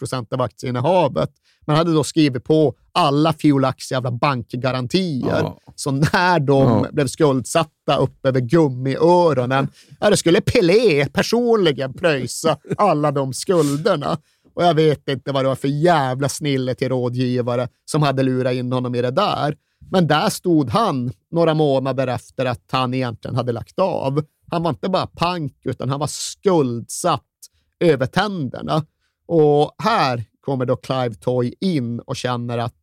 [0.00, 1.30] 6% av aktieinnehavet,
[1.66, 5.26] men hade då skrivit på alla Fiolax jävla bankgarantier.
[5.40, 5.58] Ja.
[5.76, 6.86] Så när de Ja.
[6.92, 9.68] blev skuldsatta upp över gummiöronen,
[10.00, 14.18] ja, då skulle Pelé personligen pröjsa alla de skulderna.
[14.54, 18.52] Och jag vet inte vad det var för jävla snille till rådgivare som hade lurat
[18.54, 19.56] in honom i det där.
[19.90, 24.24] Men där stod han några månader efter att han egentligen hade lagt av.
[24.50, 27.22] Han var inte bara pank, utan han var skuldsatt
[27.80, 28.86] över tänderna.
[29.26, 32.74] Och här kommer då Clive Toy in och känner att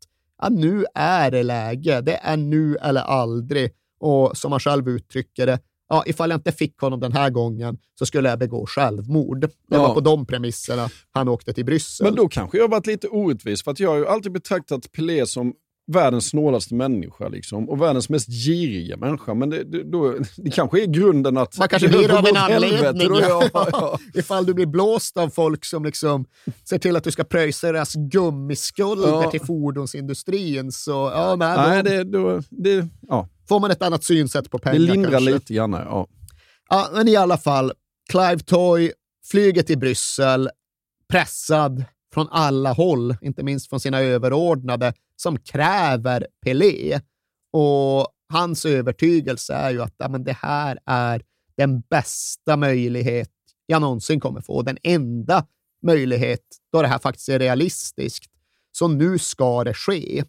[0.41, 2.02] ja, nu är det läge.
[2.02, 3.71] Det är nu eller aldrig.
[3.99, 7.78] Och som han själv uttrycker det, ja, ifall jag inte fick honom den här gången
[7.99, 9.39] så skulle jag begå självmord.
[9.41, 9.88] Det Ja.
[9.88, 12.06] var på de premisserna han åkte till Bryssel.
[12.06, 15.26] Men då kanske jag varit lite orättvis, för att jag har ju alltid betraktat Pelé
[15.26, 15.54] som
[15.87, 19.33] världens snålaste människa liksom, och världens mest giriga människa.
[19.33, 21.57] Men det, det, då, det kanske är grunden att...
[21.57, 23.07] Man kanske det blir höll av en anledning.
[23.07, 23.99] då, ja, ja.
[24.13, 26.25] Ifall du blir blåst av folk som liksom
[26.69, 29.31] ser till att du ska pröjsa deras gummiskulder Ja.
[29.31, 33.27] till fordonsindustrin så ja, nej, Nej, då det, då, det, ja.
[33.49, 35.31] får man ett annat synsätt på pengar det lindrar kanske.
[35.33, 35.71] lite grann.
[35.73, 36.07] Ja.
[36.69, 37.73] Ja, men i alla fall,
[38.09, 38.91] Clive Toy
[39.31, 40.49] flyger till Bryssel,
[41.09, 44.93] pressad från alla håll, inte minst från sina överordnade,
[45.23, 46.99] som kräver Pelé.
[47.53, 51.21] Och hans övertygelse är ju att ja, men det här är
[51.57, 53.29] den bästa möjlighet
[53.65, 54.62] jag någonsin kommer få.
[54.62, 55.45] Den enda
[55.86, 58.31] möjlighet då det här faktiskt är realistiskt.
[58.71, 60.23] Så nu ska det ske.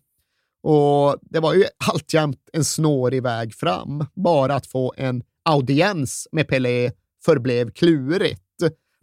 [0.62, 4.06] Och det var ju alltjämt en snårig väg fram.
[4.14, 6.92] Bara att få en audiens med Pelé
[7.24, 8.40] förblev klurigt.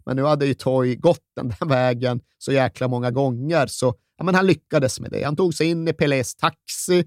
[0.04, 4.24] Men nu hade ju Toy gått den där vägen så jäkla många gånger, så ja,
[4.24, 5.22] men han lyckades med det.
[5.24, 7.04] Han tog sig in i Pelés taxi.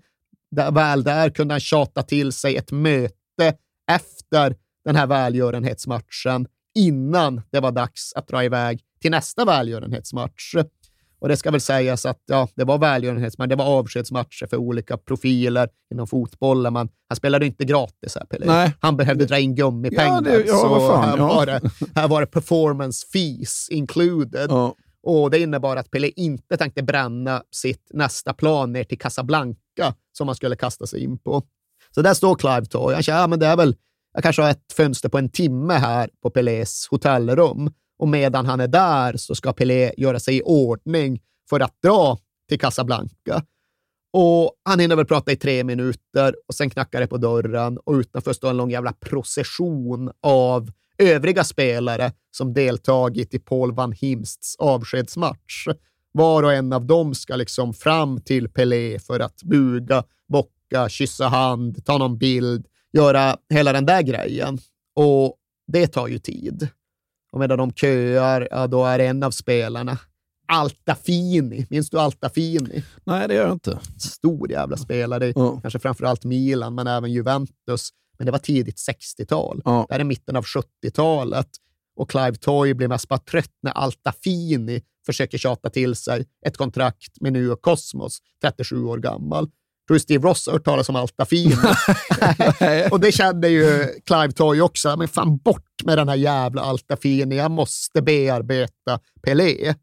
[0.51, 3.53] Där, väl där kunde han tjata till sig ett möte
[3.91, 10.55] efter den här välgörenhetsmatchen innan det var dags att dra iväg till nästa välgörenhetsmatch.
[11.19, 14.97] Och det ska väl sägas att ja, det var välgörenhetsmatcher, det var avskedsmatcher för olika
[14.97, 18.45] profiler inom fotbollen, men han spelade inte gratis här, Pelé.
[18.45, 18.73] Nej.
[18.79, 21.27] Han behövde dra in gummipengar, Ja, det- ja, så vad fan, här, ja.
[21.27, 21.61] var det,
[21.95, 24.49] här var det performance fees included.
[24.51, 24.75] Ja.
[25.05, 30.27] Och Det innebar att Pelé inte tänkte bränna sitt nästa plan ner till Casablanca som
[30.27, 31.43] han skulle kasta sig in på.
[31.95, 32.93] Så där står Clive Toy.
[32.93, 33.75] Han säger, ja, men det är väl,
[34.13, 37.73] jag kanske har ett fönster på en timme här på Pelés hotellrum.
[37.99, 42.17] Och medan han är där så ska Pelé göra sig i ordning för att dra
[42.49, 43.43] till Casablanca.
[44.13, 47.93] Och han hinner väl prata i tre minuter och sen knackar det på dörren och
[47.93, 54.55] utanför står en lång jävla procession av övriga spelare som deltagit i Paul van Himsts
[54.55, 55.67] avskedsmatch.
[56.11, 61.27] Var och en av dem ska liksom fram till Pelé för att buga, bocka, kyssa
[61.27, 64.59] hand, ta någon bild, göra hela den där grejen.
[64.95, 65.35] Och
[65.67, 66.67] det tar ju tid.
[67.31, 69.97] Och medan de köar, ja, då är en av spelarna
[70.47, 71.67] Altafini.
[71.69, 72.83] Minns du Altafini?
[73.03, 73.79] Nej, det gör jag inte.
[73.97, 75.33] Stor jävla spelare.
[75.35, 75.59] Ja.
[75.61, 77.89] Kanske framförallt Milan, men även Juventus.
[78.17, 79.61] Men det var tidigt 60-tal.
[79.65, 79.85] Ja.
[79.89, 81.47] Det här är mitten av 70-talet.
[81.95, 87.21] Och Clive Toy blir mest bara trött när Altafini försöker tjata till sig ett kontrakt
[87.21, 89.49] med New York Cosmos, 37 år gammal.
[89.87, 91.55] Tror du Steve Ross har hört talas om Altafini?
[92.91, 94.97] och det kände ju Clive Toy också.
[94.97, 97.35] Men fan bort med den här jävla Altafini.
[97.35, 99.75] Jag måste bearbeta Pelé.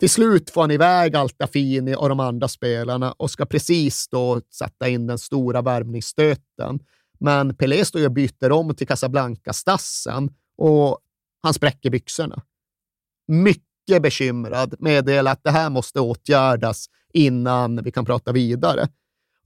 [0.00, 4.88] Till slut får han iväg Altafini och de andra spelarna och ska precis då sätta
[4.88, 6.80] in den stora värvningsstöten.
[7.20, 10.98] Men Pelé står ju och byter om till Casablanca-stassen och
[11.42, 12.42] han spräcker byxorna.
[13.28, 18.88] Mycket bekymrad, meddelar att det här måste åtgärdas innan vi kan prata vidare.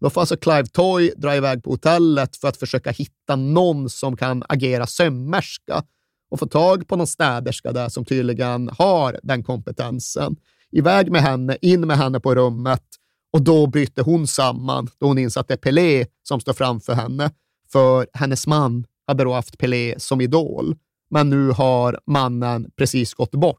[0.01, 4.17] Då får alltså Clive Toy dra iväg på hotellet för att försöka hitta någon som
[4.17, 5.83] kan agera sömmerska
[6.31, 10.37] och få tag på någon städerska där som tydligen har den kompetensen.
[10.71, 12.85] Iväg med henne, in med henne på rummet
[13.33, 16.95] och då bryter hon samman då hon inser att det är Pelé som står framför
[16.95, 17.31] henne.
[17.75, 20.77] För hennes man hade då haft Pelé som idol,
[21.11, 23.59] men nu har mannen precis gått bort.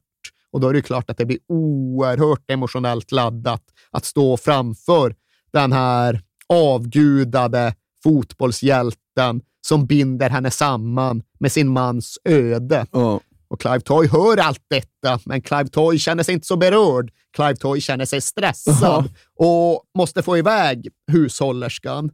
[0.51, 3.61] Och då är det klart att det blir oerhört emotionellt laddat
[3.91, 5.15] att stå framför
[5.53, 12.85] den här avgudade fotbollshjälten som binder henne samman med sin mans öde.
[12.91, 13.19] Ja.
[13.47, 17.11] Och Clive Toy hör allt detta, men Clive Toy känner sig inte så berörd.
[17.35, 22.11] Clive Toy känner sig stressad och måste få iväg hushållerskan.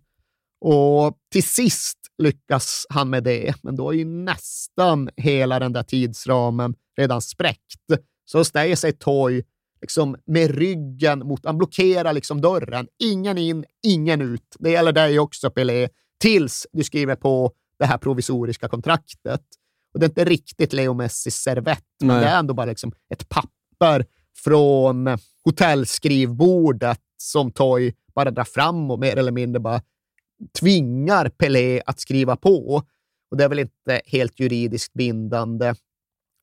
[0.62, 5.84] Och till sist lyckas han med det, men då är ju nästan hela den där
[5.84, 7.86] tidsramen redan spräckt.
[8.26, 9.44] Så ställer sig Toy
[9.82, 12.88] liksom med ryggen mot, han blockerar liksom dörren.
[13.04, 14.56] Ingen in, ingen ut.
[14.60, 15.90] Det gäller dig också, Pelé,
[16.20, 19.42] tills du skriver på det här provisoriska kontraktet.
[19.94, 23.30] Och det är inte riktigt Leo Messis servett, men det är ändå bara liksom ett
[23.30, 24.06] papper
[24.44, 29.82] från hotellskrivbordet som Toy bara drar fram och mer eller mindre bara
[30.60, 32.84] tvingar Pelé att skriva på.
[33.32, 35.74] Och det är väl inte helt juridiskt bindande.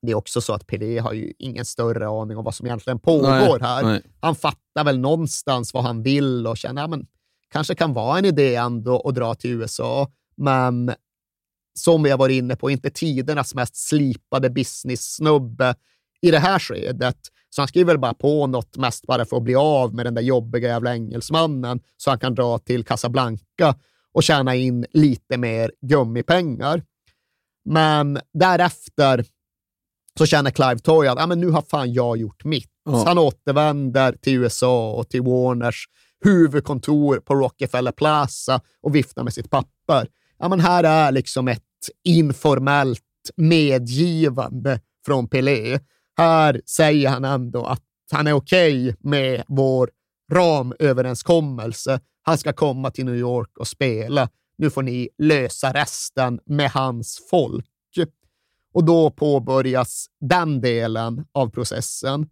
[0.01, 2.99] Det är också så att Pelé har ju ingen större aning om vad som egentligen
[2.99, 3.83] pågår Nej, här.
[3.83, 4.01] nej.
[4.19, 7.01] Han fattar väl någonstans vad han vill och känner att
[7.51, 10.93] kanske kan vara en idé ändå att dra till USA, men
[11.73, 15.75] som vi har varit inne på, inte tidernas mest slipade business-snubbe
[16.21, 17.19] i det här skedet.
[17.49, 20.13] Så han skriver väl bara på något mest bara för att bli av med den
[20.13, 23.75] där jobbiga jävla engelsmannen så han kan dra till Casablanca
[24.13, 26.83] och tjäna in lite mer gummipengar.
[27.65, 29.25] Men därefter
[30.17, 32.71] så känner Clive Toy att ah, men nu har fan jag gjort mitt.
[32.85, 33.03] Ja.
[33.07, 35.85] Han återvänder till USA och till Warners
[36.25, 40.07] huvudkontor på Rockefeller Plaza och viftar med sitt papper.
[40.39, 41.63] Ja, men här är liksom ett
[42.03, 43.01] informellt
[43.35, 45.79] medgivande från Pelé.
[46.19, 49.89] Här säger han ändå att han är okej med vår
[50.31, 51.99] ramöverenskommelse.
[52.21, 54.29] Han ska komma till New York och spela.
[54.57, 57.65] Nu får ni lösa resten med hans folk.
[58.73, 62.29] Och då påbörjas den delen av processen.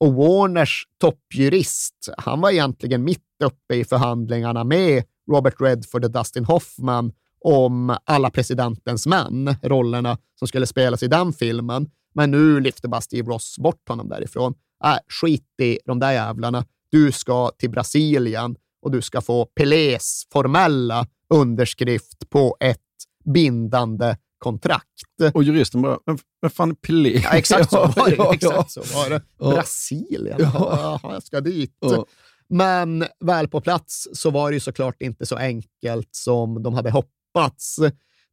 [0.00, 6.44] Och Warners toppjurist, han var egentligen mitt uppe i förhandlingarna med Robert Redford och Dustin
[6.44, 11.90] Hoffman om alla presidentens män, rollerna som skulle spelas i den filmen.
[12.12, 14.54] Men nu lyfter bara Steve Ross bort honom därifrån.
[14.84, 16.64] Äh, skit i de där jävlarna.
[16.90, 22.78] Du ska till Brasilien och du ska få Pelés formella underskrift på ett
[23.24, 25.34] bindande kontrakt.
[25.34, 25.98] Och juristen bara,
[26.42, 27.20] men, fan Pelé?
[27.24, 28.16] Ja, exakt så var det.
[28.16, 29.22] Ja, exakt så var det.
[29.38, 30.98] Brasilien, Ja.
[31.02, 31.76] Jaha, jag ska dit.
[31.80, 32.06] Ja.
[32.48, 36.90] Men väl på plats så var det ju såklart inte så enkelt som de hade
[36.90, 37.78] hoppats.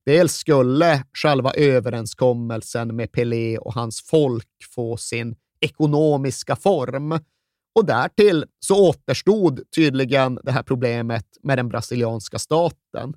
[0.06, 7.20] Dels skulle själva överenskommelsen med Pelé och hans folk få sin ekonomiska form.
[7.76, 13.14] Och därtill så återstod tydligen det här problemet med den brasilianska staten.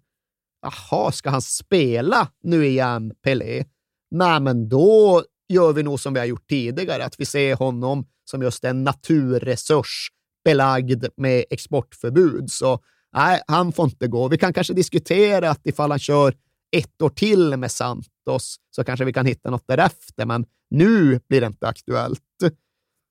[0.62, 3.64] Jaha, ska han spela nu igen, Pelé?
[4.11, 8.07] Nej, men då gör vi nog som vi har gjort tidigare, att vi ser honom
[8.24, 10.09] som just en naturresurs
[10.45, 12.51] belagd med exportförbud.
[12.51, 12.80] Så
[13.16, 14.28] nej, han får inte gå.
[14.28, 16.35] Vi kan kanske diskutera att ifall han kör
[16.77, 21.41] ett år till med Santos så kanske vi kan hitta något därefter, men nu blir
[21.41, 22.20] det inte aktuellt.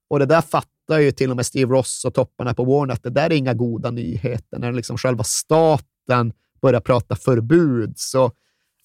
[0.09, 3.03] Och det där fattar ju till och med Steve Ross och topparna på Warner att
[3.03, 4.59] det där är inga goda nyheter.
[4.59, 8.31] När liksom själva staten börjar prata förbud, så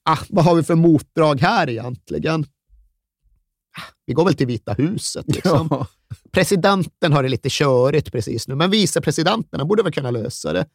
[0.05, 2.45] ah, vad har vi för motdrag här egentligen?
[3.79, 5.25] Ah, Vi går väl till Vita huset.
[5.35, 5.69] Liksom.
[5.71, 5.87] Ja.
[6.31, 10.67] Presidenten har det lite körigt precis nu, men vicepresidenten han borde väl kunna lösa det.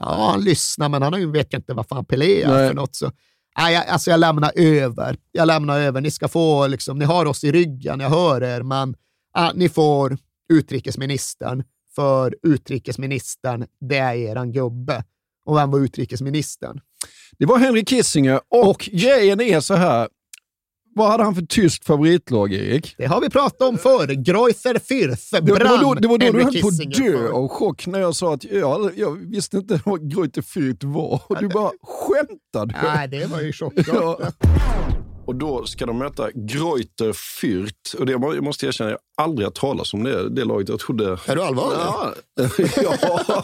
[0.00, 2.68] Ja, han lyssnar, men han vet ju inte vad fan Pelé är Nej.
[2.68, 2.94] för något.
[2.94, 3.12] Så.
[3.58, 5.16] Nej, jag, alltså jag lämnar över.
[5.32, 6.00] Jag lämnar över.
[6.00, 8.94] Ni ska få, liksom, ni har oss i ryggen, jag hör er, men
[9.32, 10.18] ah, ni får
[10.52, 15.04] utrikesministern, för utrikesministern, det är eran gubbe.
[15.44, 16.80] Och vem var utrikesministern?
[17.38, 20.08] Det var Henry Kissinger och, grejen är så här.
[20.98, 22.94] Vad hade han för tyskt favoritlag, Erik?
[22.98, 24.06] Det har vi pratat om förr.
[24.06, 27.30] Greuther Fürth Det, det var då, brann det var då du höll på att dö
[27.30, 31.22] av chock när jag sa att jag, jag visste inte vad Greuter Fürth var.
[31.26, 32.74] Och du bara, skämtar du?
[32.82, 34.36] Nej, det var ju chockartat.
[34.48, 34.97] Ja.
[35.28, 37.96] Och då ska de möta Greuter Fürth.
[37.98, 40.68] Och det jag måste erkänna, jag har aldrig hört talas om det, det laget.
[40.68, 41.18] Jag trodde...
[41.26, 41.78] Är du allvarlig?
[41.78, 42.14] Ja.
[42.76, 42.96] ja.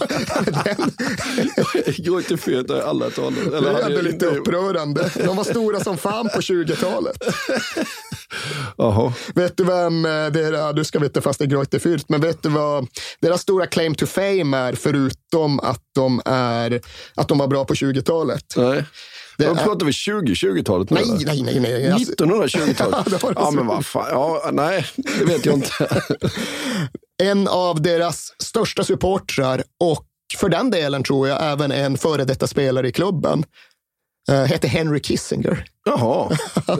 [1.96, 3.50] Greuter Fürth har jag aldrig hört talas om.
[3.50, 5.10] Det är ändå lite upprörande.
[5.14, 7.16] De var stora som fan på 20-talet.
[8.76, 9.12] Jaha.
[9.34, 12.42] Vet du vem eh, deras, du ska veta fast det är Greuther Fürth, men vet
[12.42, 12.86] du vad
[13.20, 16.80] deras stora claim to fame är förutom att de, är,
[17.14, 18.44] att de var bra på 20-talet?
[18.56, 18.84] Nej.
[19.38, 20.94] Det är- pratar vi 20-20-talet nu?
[21.00, 21.42] Nej, eller?
[21.44, 21.60] nej, nej.
[21.60, 21.90] nej.
[21.90, 23.06] Alltså- 1920-talet?
[23.22, 24.06] Ja, ja, men vad fan.
[24.10, 25.88] Ja, nej, det vet jag inte.
[27.22, 30.04] en av deras största supportrar och
[30.38, 33.44] för den delen tror jag även en före detta spelare i klubben.
[34.30, 35.64] Uh, heter Henry Kissinger.
[35.84, 36.36] Jaha.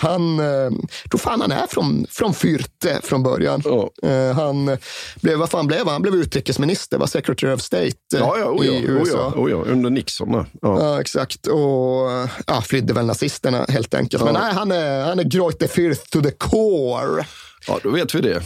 [0.00, 0.70] han, uh,
[1.10, 3.62] tror fan han är från, från Fürth från början.
[3.64, 3.90] Ja.
[4.04, 4.78] Uh, han
[5.20, 5.88] blev, vad fan blev han?
[5.88, 9.26] Han blev utrikesminister, var secretary of state ja, ja, oh, i USA.
[9.26, 10.32] Oh, ja, oh, ja, under Nixon.
[10.32, 10.46] Ja.
[10.62, 11.46] ja, exakt.
[11.46, 12.10] Och
[12.46, 14.24] ja, flydde väl nazisterna helt enkelt.
[14.24, 17.26] Men nej, han är, han är Greuther Fürth to the core.
[17.66, 18.42] Ja, då vet vi det.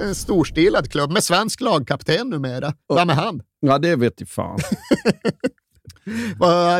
[0.00, 2.72] En storstilad klubb med svensk lagkapten numera.
[2.94, 3.42] Vem är han?
[3.60, 4.58] Ja, det vet jag fan.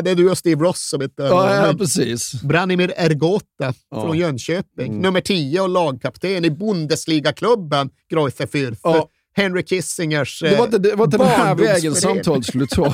[0.03, 1.23] det är du och Steve Ross som inte...
[1.23, 2.41] Ja, ja precis.
[2.41, 4.01] Branimir Ergota Ja.
[4.01, 4.87] från Jönköping.
[4.91, 5.01] Mm.
[5.01, 8.77] Nummer 10 och lagkapten i Bundesliga-klubben Greuther Fürth.
[8.83, 9.09] Ja.
[9.35, 12.23] Henry Kissingers Det var inte, det var inte den här vägen barndomsförening.
[12.23, 12.85] samtalet skulle ta.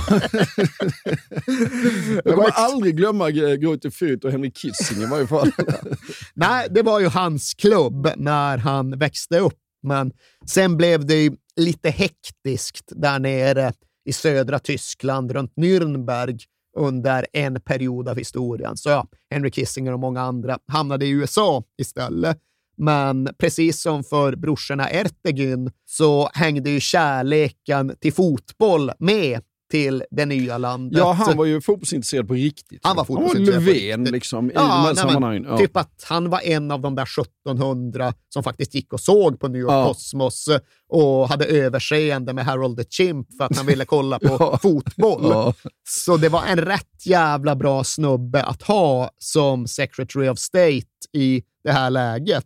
[2.25, 5.51] Jag kommer aldrig glömma Greuther Fürth och Henrik Kissinger i varje fall.
[6.33, 10.11] Nej, det var ju hans klubb när han växte upp, men
[10.49, 13.73] sen blev det ju lite hektiskt där nere
[14.05, 16.39] i södra Tyskland, runt Nürnberg,
[16.77, 18.77] under en period av historien.
[18.77, 22.37] Så ja, Henry Kissinger och många andra hamnade i USA istället.
[22.77, 29.41] Men precis som för brorsorna Ertegün så hängde ju kärleken till fotboll med
[29.75, 30.99] till det nya landet.
[30.99, 32.79] Ja, han var ju fotbollsintresserad på riktigt.
[32.83, 35.45] Han var Han var fotbollsintresserad Löfven liksom, i Ja, de här nej, sammanhangen.
[35.49, 35.57] Ja.
[35.57, 37.07] Typ att han var en av de där
[37.47, 39.87] 1700 som faktiskt gick och såg på New York Ja.
[39.87, 40.45] Cosmos
[40.89, 44.57] och hade överseende med Harold the Chimp för att han ville kolla på Ja.
[44.61, 45.53] fotboll.
[45.89, 51.43] Så det var en rätt jävla bra snubbe att ha som Secretary of State i
[51.63, 52.45] det här läget.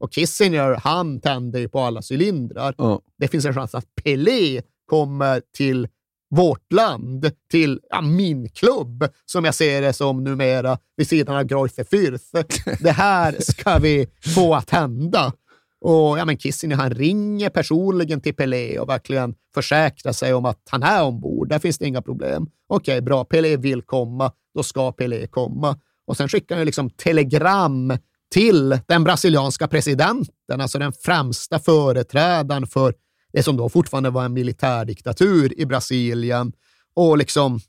[0.00, 2.74] Och Kissinger, han tände ju på alla cylindrar.
[3.18, 5.88] Det finns en chans att Pelé kommer till
[6.30, 11.44] vårt land, till ja, min klubb, som jag ser det som numera vid sidan av
[11.44, 12.44] Greuther Fürth.
[12.82, 15.32] Det här ska vi få att hända.
[15.80, 20.62] Och ja, men Kissinger han ringer personligen till Pelé och verkligen försäkrar sig om att
[20.70, 21.48] han är ombord.
[21.48, 22.46] Där finns det inga problem.
[22.66, 23.24] Okej, bra.
[23.24, 24.32] Pelé vill komma.
[24.54, 25.78] Då ska Pelé komma.
[26.06, 27.98] Och sen skickar han liksom telegram
[28.30, 32.94] till den brasilianska presidenten, alltså den främsta företrädaren för
[33.32, 36.52] det som då fortfarande var en militärdiktatur i Brasilien
[36.94, 37.60] och liksom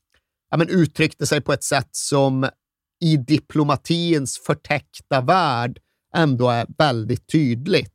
[0.52, 2.50] ja, men uttryckte sig på ett sätt som
[3.02, 5.80] i diplomatins förtäckta värld
[6.16, 7.94] ändå är väldigt tydligt.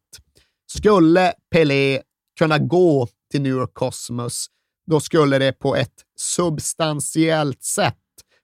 [0.66, 2.02] Skulle Pelé
[2.38, 4.46] kunna gå till New York Cosmos,
[4.86, 7.96] då skulle det på ett substantiellt sätt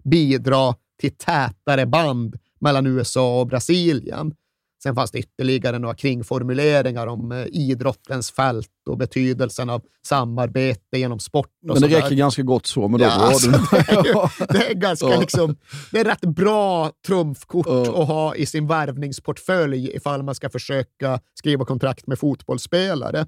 [0.05, 4.35] bidra till tätare band mellan USA och Brasilien.
[4.83, 11.19] Sen fanns det ytterligare några kringformuleringar om eh, idrottens fält och betydelsen av samarbete genom
[11.19, 11.49] sport.
[11.63, 12.89] Men det räcker ganska gott så.
[12.89, 13.57] Men då Ja, alltså, det.
[13.89, 15.57] är ju, det är ganska liksom,
[15.93, 21.65] det är rätt bra trumfkort att ha i sin värvningsportfölj ifall man ska försöka skriva
[21.65, 23.27] kontrakt med fotbollsspelare.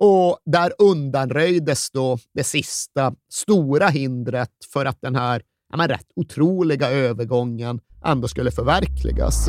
[0.00, 6.06] Och där undanröjdes då det sista stora hindret för att den här ja, men rätt
[6.16, 9.48] otroliga övergången ändå skulle förverkligas.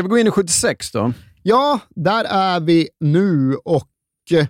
[0.00, 1.12] Ska vi gå in i 76 då?
[1.42, 3.88] Ja, där är vi nu och
[4.32, 4.46] eh,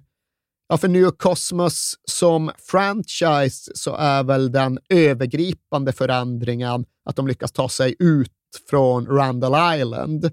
[0.69, 7.27] ja, för New York Cosmos som franchise så är väl den övergripande förändringen att de
[7.27, 8.33] lyckas ta sig ut
[8.71, 10.31] från Randall Island.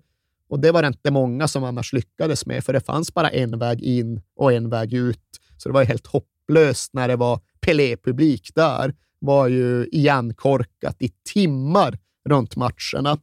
[0.50, 3.60] Och det var det inte många som annars lyckades med, för det fanns bara en
[3.60, 5.26] väg in och en väg ut.
[5.58, 8.96] Så det var ju helt hopplöst när det var Pelé-publik där.
[9.20, 12.00] var ju igenkorkat i timmar
[12.30, 13.18] runt matcherna.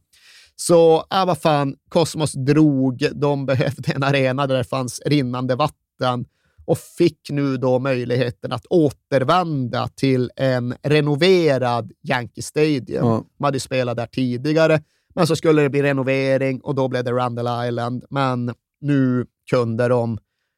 [0.55, 3.07] Så, äh, vad fan, Cosmos drog.
[3.15, 6.25] De behövde en arena där det fanns rinnande vatten.
[6.67, 13.05] och fick nu då möjligheten att återvända till en renoverad Yankee Stadium.
[13.05, 13.23] Ja.
[13.37, 14.81] De hade spelat där tidigare,
[15.15, 18.05] men så skulle det bli renovering och då blev det Randall Island.
[18.09, 20.17] Men nu kunde de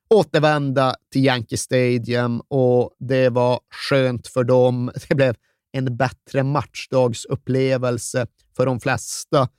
[0.09, 4.91] återvända till Yankee Stadium och det var skönt för dem.
[5.09, 5.35] Det blev
[5.71, 8.27] en bättre matchdagsupplevelse
[8.57, 9.49] för de flesta.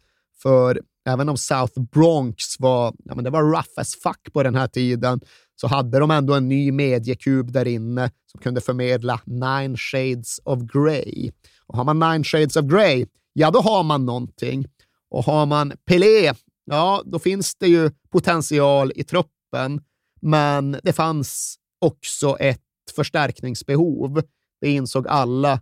[0.42, 4.54] För även om South Bronx var, ja, men det var rough as fuck på den
[4.54, 5.20] här tiden,
[5.60, 10.60] så hade de ändå en ny mediekub där inne som kunde förmedla Nine Shades of
[10.72, 11.30] Grey.
[11.66, 14.66] Och har man Nine Shades of Grey, ja då har man någonting.
[15.10, 16.32] Och har man Pelé,
[16.64, 19.80] ja då finns det ju potential i truppen,
[20.20, 22.60] men det fanns också ett
[22.96, 24.22] förstärkningsbehov.
[24.60, 25.60] Det insåg alla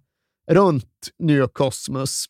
[0.50, 2.26] runt New Cosmos,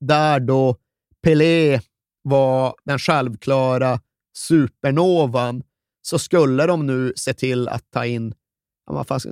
[0.00, 0.76] där då
[1.22, 1.80] Pelé
[2.22, 4.00] var den självklara
[4.36, 5.62] supernovan,
[6.02, 8.34] så skulle de nu se till att ta in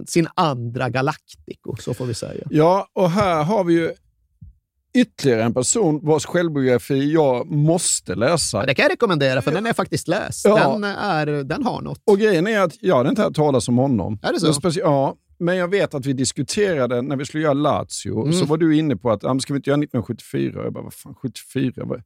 [0.07, 2.47] sin andra Galactico, så får vi säga.
[2.51, 3.93] Ja, och här har vi ju
[4.95, 8.59] ytterligare en person vars självbiografi jag måste läsa.
[8.59, 10.45] Ja, det kan jag rekommendera, för den är faktiskt läst.
[10.45, 10.73] Ja.
[10.73, 12.03] Den, är, den har något.
[12.05, 14.19] Och grejen är att jag hade inte hört talas om honom.
[14.23, 14.71] Är det så?
[14.75, 18.33] Ja, men jag vet att vi diskuterade när vi skulle göra Lazio, Mm.
[18.33, 20.65] så var du inne på att ah, ska vi inte göra 1974?
[20.65, 21.85] Jag bara, vad fan 74?
[21.85, 22.03] Vad-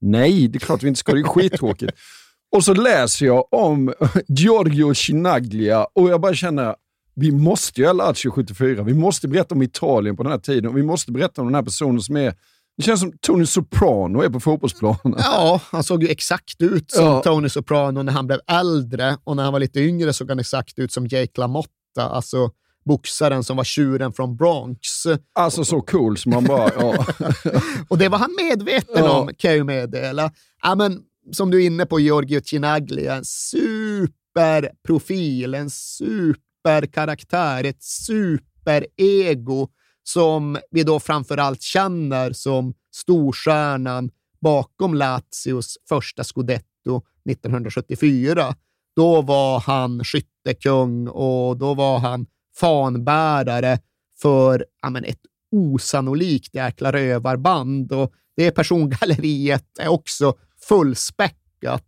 [0.00, 1.12] Nej, det är klart vi inte ska.
[1.12, 1.92] Det är skittråkigt.
[2.56, 3.94] och så läser jag om
[4.28, 6.74] Giorgio Chinaglia och jag bara känner,
[7.14, 8.82] vi måste göra Lazio 74.
[8.82, 11.54] Vi måste berätta om Italien på den här tiden och vi måste berätta om den
[11.54, 12.34] här personen som är
[12.76, 14.98] det känns som Tony Soprano är på fotbollsplanen.
[15.18, 17.22] Ja, han såg ju exakt ut som Ja.
[17.22, 20.78] Tony Soprano när han blev äldre och när han var lite yngre såg han exakt
[20.78, 22.50] ut som Jake LaMotta, alltså
[22.84, 24.88] boxaren som var tjuren från Bronx.
[25.32, 26.70] Alltså så cool som man bara...
[26.78, 27.06] Ja.
[27.88, 29.20] Och det var han medveten Ja.
[29.20, 30.32] om, kan jag ju meddela.
[30.62, 31.02] Ja, men,
[31.32, 39.68] som du är inne på, Giorgio Chinaglia, en superprofil, en superkaraktär, ett superego
[40.02, 44.10] som vi då framförallt känner som storstjärnan
[44.40, 48.54] bakom Lazios första scudetto 1974.
[48.96, 52.26] Då var han skyttekung och då var han
[52.56, 53.78] fanbärare
[54.22, 55.20] för ja, men ett
[55.52, 57.92] osannolikt jäkla rövarband.
[57.92, 60.34] Och det persongalleriet är också
[60.68, 61.86] fullspäckat.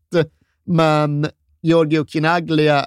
[0.65, 1.27] Men
[1.63, 2.87] Giorgio Chinaglia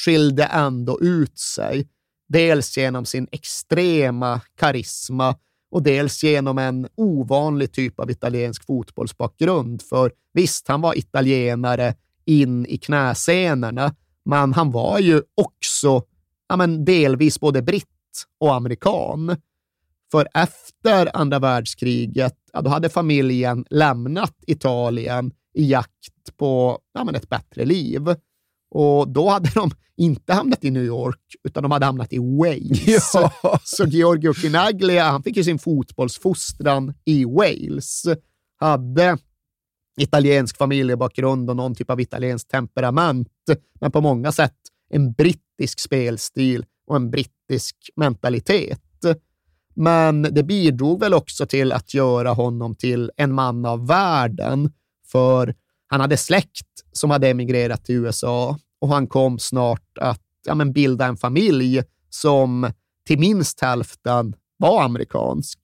[0.00, 1.88] skilde ändå ut sig.
[2.28, 5.36] Dels genom sin extrema karisma
[5.70, 9.82] och dels genom en ovanlig typ av italiensk fotbollsbakgrund.
[9.82, 11.94] För visst, han var italienare
[12.24, 13.94] in i knäsenorna,
[14.24, 16.02] men han var ju också
[16.52, 17.86] ja, men delvis både britt
[18.40, 19.36] och amerikan.
[20.10, 27.14] För efter andra världskriget, ja, då hade familjen lämnat Italien i jakt på ja, men
[27.14, 28.08] ett bättre liv.
[28.70, 33.14] Och då hade de inte hamnat i New York, utan de hade hamnat i Wales.
[33.14, 33.58] Ja.
[33.64, 38.04] Så Giorgio Chinaglia, han fick ju sin fotbollsfostran i Wales.
[38.56, 39.18] Hade
[39.96, 43.28] italiensk familjebakgrund och någon typ av italienskt temperament,
[43.80, 44.56] men på många sätt
[44.92, 48.80] en brittisk spelstil och en brittisk mentalitet.
[49.74, 54.72] Men det bidrog väl också till att göra honom till en man av världen,
[55.12, 55.54] för
[55.86, 60.72] han hade släkt som hade emigrerat till USA och han kom snart att ja, men
[60.72, 62.72] bilda en familj som
[63.06, 65.58] till minst hälften var amerikansk.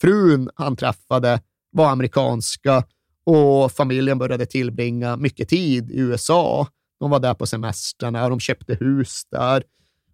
[0.00, 2.84] Frun han träffade var amerikanska
[3.24, 6.66] och familjen började tillbringa mycket tid i USA.
[7.00, 9.62] De var där på semestrarna de köpte hus där.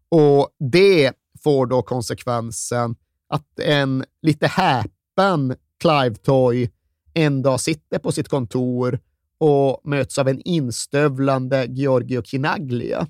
[0.08, 1.12] Och det
[1.44, 2.96] får då konsekvensen
[3.28, 6.70] att en lite häpen Clive Toy
[7.14, 9.00] en dag sitter på sitt kontor
[9.38, 13.06] och möts av en instövlande Giorgio Chinaglia.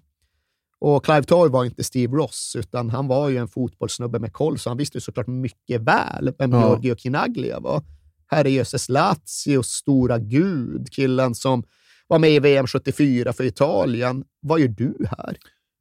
[0.78, 4.58] Och Clive Toy var inte Steve Ross, utan han var ju en fotbollssnubbe med koll,
[4.58, 6.60] så han visste ju såklart mycket väl vem Ja.
[6.60, 7.82] Giorgio Chinaglia var.
[8.26, 11.64] Herrejösses Lazios stora gud, killen som
[12.06, 14.24] var med i VM 74 för Italien.
[14.40, 15.36] Vad gör du här?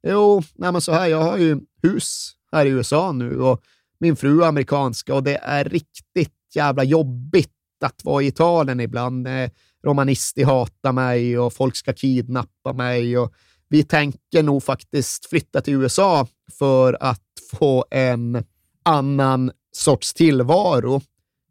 [0.08, 3.62] Jo, nej men så här, jag har ju hus här i USA nu och
[4.00, 7.52] min fru är amerikanska och det är riktigt jävla jobbigt
[7.84, 9.26] att vara i Italien ibland.
[9.26, 9.50] Eh,
[9.84, 13.32] Romanisti hatar mig och folk ska kidnappa mig och
[13.68, 16.26] vi tänker nog faktiskt flytta till USA
[16.58, 18.44] för att få en
[18.82, 21.00] annan sorts tillvaro.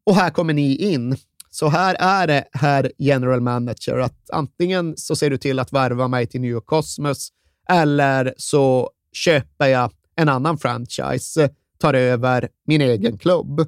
[0.03, 1.17] Och här kommer ni in.
[1.55, 6.07] Så här är det, herr general manager, att antingen så ser du till att värva
[6.07, 7.29] mig till New York Cosmos
[7.69, 11.49] eller så köper jag en annan franchise,
[11.79, 13.67] tar över min egen klubb.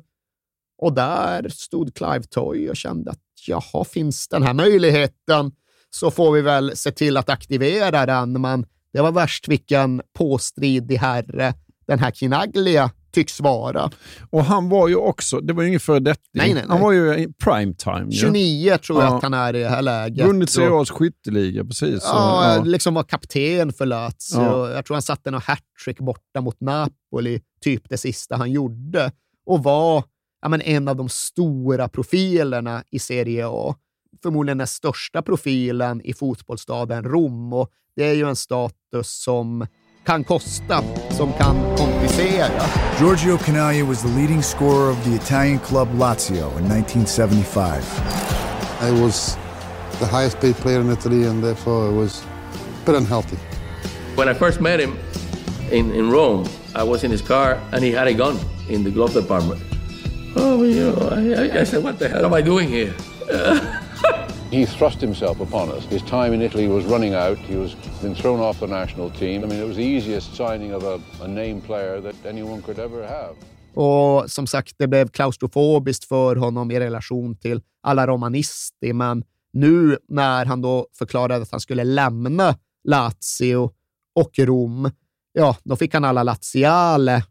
[0.78, 5.52] Och där stod Clive Toy och kände att jaha, finns den här möjligheten?
[5.90, 10.98] Så får vi väl se till att aktivera den, men Det var värst vilken påstridig
[10.98, 11.54] herre
[11.86, 13.92] den här Kinaglia tycks vara.
[14.30, 18.06] Och han var ju också, det var ju ingen föredetting, han var ju i primetime.
[18.10, 18.12] ju.
[18.20, 19.18] 29 tror jag Ja.
[19.18, 20.28] att han är i det här läget.
[20.28, 22.00] Vunnit Och- Serie A's skytteliga, precis.
[22.04, 22.64] Ja, ja.
[22.64, 24.12] liksom var kapten för Lazio.
[24.36, 24.70] Ja.
[24.72, 29.12] Jag tror han satte något hattrick borta mot Napoli, typ det sista han gjorde.
[29.46, 30.04] Och var
[30.42, 33.76] ja, men en av de stora profilerna i Serie A.
[34.24, 37.54] Förmodligen den största profilen i fotbollsstaden Rom.
[37.54, 39.68] Och det är ju en status som
[40.08, 42.64] kan kosta, som kan komplicera.
[43.00, 47.84] Giorgio Canaglia was the leading scorer of the Italian club Lazio in 1975.
[48.82, 49.38] I was
[50.00, 53.38] the highest paid player in Italy, and therefore I was a bit unhealthy.
[54.16, 54.98] When I first met him
[55.72, 58.40] in, in Rome, I was in his car and he had a gun
[58.70, 59.62] in the glove department.
[60.38, 62.94] Oh, you know, I, I, I said, what the hell am I doing here?
[64.52, 65.84] He thrust himself upon us.
[65.86, 67.38] His time in Italy was running out.
[67.38, 69.44] He was been thrown off the national team.
[69.44, 72.80] I mean, it was the easiest signing of a, a name player that anyone could
[72.80, 73.36] ever have.
[73.74, 79.24] Och som sagt, det blev klaustrofobiskt för honom i relation till alla romanisti, men
[79.54, 83.70] nu när han då förklarade att han skulle lämna Lazio
[84.16, 84.92] och Rom,
[85.34, 87.24] ja, då fick han alla laziale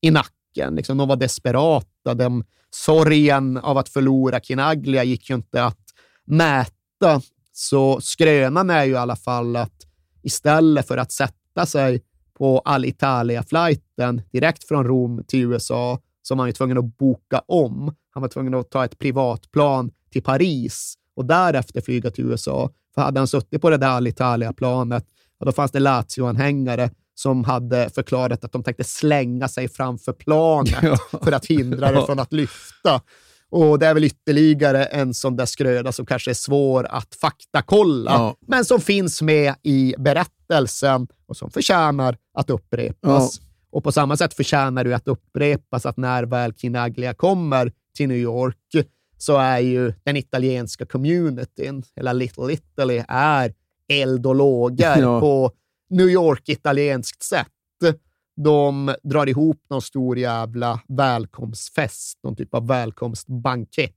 [0.00, 0.43] i nacken.
[0.56, 2.14] Liksom, de var desperata.
[2.14, 5.84] Den sorgen av att förlora Kinaglia gick ju inte att
[6.24, 7.20] mäta.
[7.52, 9.86] Så skrönan är ju i alla fall att
[10.22, 12.02] istället för att sätta sig
[12.38, 17.94] på Alitalia-flighten direkt från Rom till USA, som han ju tvungen att boka om.
[18.10, 22.70] Han var tvungen att ta ett privatplan till Paris och därefter flyga till USA.
[22.94, 25.04] För hade han suttit på det där Alitalia-planet,
[25.44, 31.32] då fanns det Lazio-anhängare som hade förklarat att de tänkte slänga sig framför planet för
[31.32, 33.00] att hindra det från att lyfta.
[33.50, 38.10] Och det är väl ytterligare en sån där skröda som kanske är svår att faktakolla,
[38.10, 38.36] Ja.
[38.46, 43.40] men som finns med i berättelsen och som förtjänar att upprepas.
[43.70, 48.16] Och på samma sätt förtjänar det att upprepas att när väl Kinaglia kommer till New
[48.18, 48.56] York
[49.18, 53.54] så är ju den italienska communityn, hela Little Italy, är
[53.92, 55.20] eld och lågor Ja.
[55.20, 55.50] på
[55.90, 57.48] New York-italienskt sätt.
[58.36, 63.94] De drar ihop någon stor jävla välkomstfest, någon typ av välkomstbankett.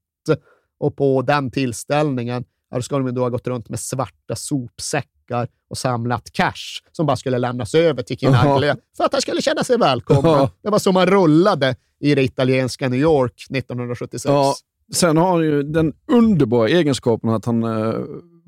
[0.79, 5.77] Och på den tillställningen ja, ska de då ha gått runt med svarta sopsäckar och
[5.77, 9.77] samlat cash som bara skulle lämnas över till Kinaglia för att han skulle känna sig
[9.77, 10.31] välkommen.
[10.31, 10.49] Ja.
[10.61, 14.25] Det var så man rullade i det italienska New York 1976.
[14.25, 14.55] Ja,
[14.93, 17.93] sen har han ju den underbara egenskapen att han eh,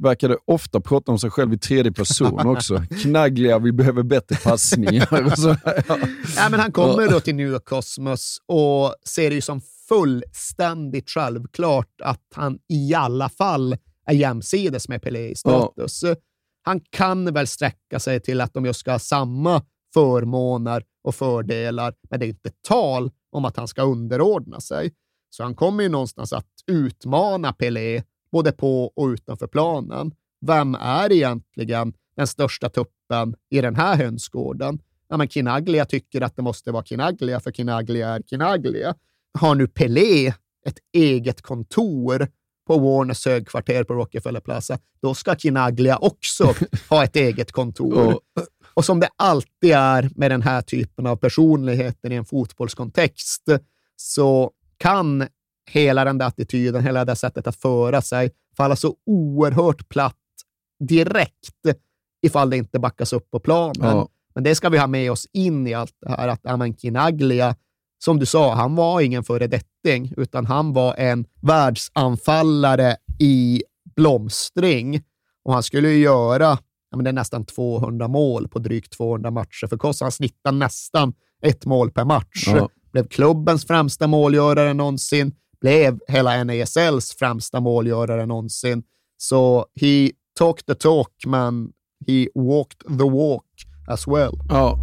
[0.03, 2.83] verkade ofta prata om sig själv i tredje person också.
[3.01, 5.25] Knaggliga, vi behöver bättre passningar.
[5.25, 5.97] och så, ja.
[6.35, 7.09] Ja, men han kommer Ja.
[7.11, 13.29] då till New Cosmos och ser det ju som fullständigt självklart att han i alla
[13.29, 16.03] fall är jämsides med Pelé i status.
[16.61, 19.61] Han kan väl sträcka sig till att de just ska ha samma
[19.93, 24.93] förmåner och fördelar, men det är inte tal om att han ska underordna sig.
[25.29, 30.11] Så han kommer ju någonstans att utmana Pelé, både på och utanför planen.
[30.41, 34.79] Vem är egentligen den största tuppen i den här hönsgården?
[35.09, 38.95] Ja, men Kinaglia tycker att det måste vara Kinaglia, för Kinaglia är Kinaglia.
[39.39, 40.27] Har nu Pelé
[40.65, 42.27] ett eget kontor
[42.69, 46.53] på Warners högkvarter på Rockefeller Plaza, då ska Kinaglia också
[46.89, 48.19] ha ett eget kontor.
[48.73, 53.43] Och som det alltid är med den här typen av personligheter i en fotbollskontext,
[53.95, 55.27] så kan
[55.71, 60.15] hela den där attityden, hela det där sättet att föra sig falla så oerhört platt
[60.79, 61.79] direkt
[62.21, 63.73] ifall det inte backas upp på planen.
[63.81, 64.07] Ja.
[64.35, 67.55] Men det ska vi ha med oss in i allt det här att Aman Kinaglia,
[68.03, 73.63] som du sa, han var ingen föredetting, utan han var en världsanfallare i
[73.95, 75.03] blomstring.
[75.43, 76.57] Och han skulle ju göra
[76.91, 80.01] ja, men det är nästan 200 mål på drygt 200 matcher för Koss.
[80.01, 82.47] Han snittar nästan ett mål per match.
[82.47, 82.69] Ja.
[82.91, 88.83] Blev klubbens främsta målgörare någonsin, blev hela NASLs främsta målgörare någonsin.
[89.17, 91.71] Så he talked the talk, men
[92.07, 93.45] he walked the walk
[93.87, 94.31] as well.
[94.49, 94.79] Ja.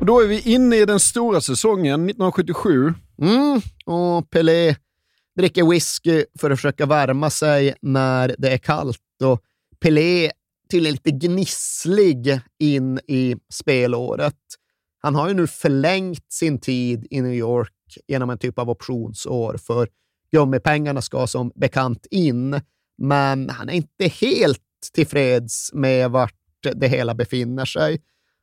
[0.00, 2.94] Och då är vi inne i den stora säsongen 1977.
[3.22, 4.76] Mm, och Pelé
[5.36, 9.00] dricker whisky för att försöka värma sig när det är kallt.
[9.24, 9.40] Och
[9.80, 10.30] Pelé
[10.68, 14.34] till lite gnisslig in i spelåret.
[15.00, 17.72] Han har ju nu förlängt sin tid i New York
[18.06, 19.88] genom en typ av optionsår, för
[20.32, 22.60] gummipengarna ska som bekant in,
[22.98, 24.60] men han är inte helt
[24.92, 26.34] tillfreds med vart
[26.74, 28.02] det hela befinner sig.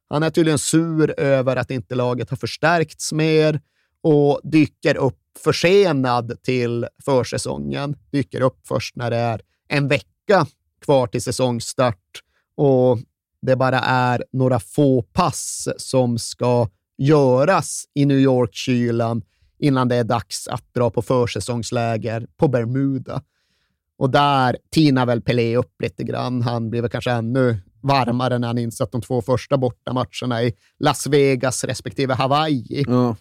[0.09, 3.61] Han är tydligen sur över att inte laget har förstärkts mer
[4.01, 7.95] och dyker upp försenad till försäsongen.
[8.11, 10.47] Dyker upp först när det är en vecka
[10.85, 12.21] kvar till säsongstart
[12.57, 12.99] och
[13.41, 16.67] det bara är några få pass som ska
[16.97, 19.21] göras i New York-kylan
[19.59, 23.21] innan det är dags att dra på försäsongsläger på Bermuda.
[23.97, 26.41] Och där tinar väl Pelé upp lite grann.
[26.41, 31.07] Han blir väl kanske ännu varmare när han insatt de två första bortamatcherna i Las
[31.07, 32.83] Vegas respektive Hawaii.
[32.87, 33.15] Ja.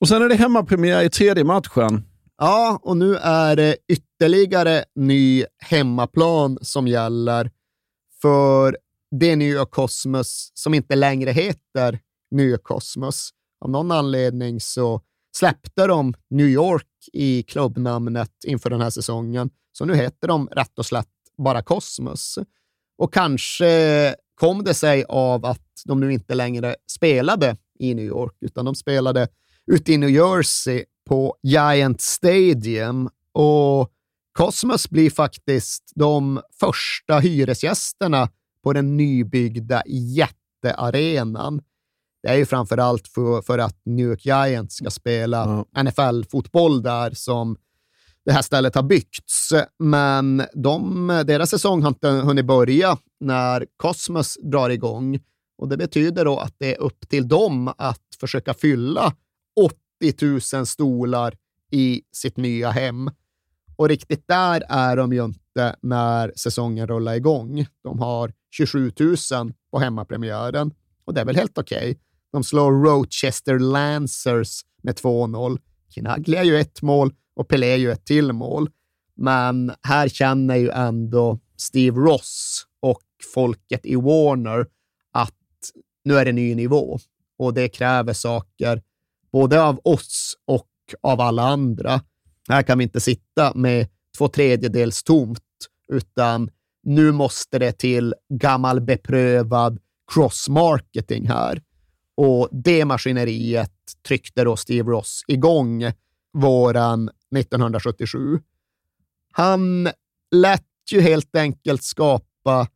[0.00, 2.04] Och sen är det hemmapremiär i tredje matchen.
[2.42, 7.50] Ja, och nu är det ytterligare ny hemmaplan som gäller
[8.22, 8.78] för
[9.10, 11.98] det nya Kosmos som inte längre heter
[12.30, 13.30] New Kosmos.
[13.64, 15.00] Av någon anledning så
[15.36, 20.78] släppte de New York i klubbnamnet inför den här säsongen, så nu heter de rätt
[20.78, 22.38] och slätt bara Kosmos.
[22.98, 28.36] Och kanske kom det sig av att de nu inte längre spelade i New York,
[28.40, 29.28] utan de spelade
[29.66, 33.08] ute i New Jersey på Giant Stadium.
[33.32, 33.90] Och
[34.32, 38.28] Cosmos blir faktiskt de första hyresgästerna
[38.64, 41.62] på den nybyggda jättearenan.
[42.22, 45.82] Det är ju framför allt för, för att New York Giants ska spela ja.
[45.82, 47.56] NFL-fotboll där som
[48.24, 49.52] det här stället har byggts.
[49.78, 55.20] Men de, deras säsong har inte hunnit börja när Cosmos drar igång.
[55.58, 59.14] Och Det betyder då att det är upp till dem att försöka fylla
[59.60, 59.76] 80
[60.52, 61.36] 000 stolar
[61.70, 63.10] i sitt nya hem.
[63.76, 67.66] Och riktigt där är de ju inte när säsongen rullar igång.
[67.82, 69.16] De har 27 000
[69.70, 70.74] på hemmapremiären
[71.04, 71.78] och det är väl helt okej.
[71.78, 71.96] Okay.
[72.32, 75.58] De slår Rochester Lancers med 2-0.
[75.88, 78.70] Kinaglia ju ett mål och Pelé ju ett till mål.
[79.16, 83.02] Men här känner ju ändå Steve Ross och
[83.34, 84.66] folket i Warner
[85.12, 85.34] att
[86.04, 86.98] nu är det ny nivå
[87.38, 88.82] och det kräver saker
[89.32, 90.68] både av oss och
[91.00, 92.00] av alla andra.
[92.48, 95.40] Här kan vi inte sitta med två tredjedels tomt,
[95.88, 96.50] utan
[96.82, 99.78] nu måste det till gammal beprövad
[100.12, 101.62] cross-marketing här.
[102.16, 103.72] Och det maskineriet
[104.08, 105.92] tryckte då Steve Ross igång
[106.32, 108.40] våren 1977.
[109.32, 109.88] Han
[110.30, 112.68] lät ju helt enkelt skapa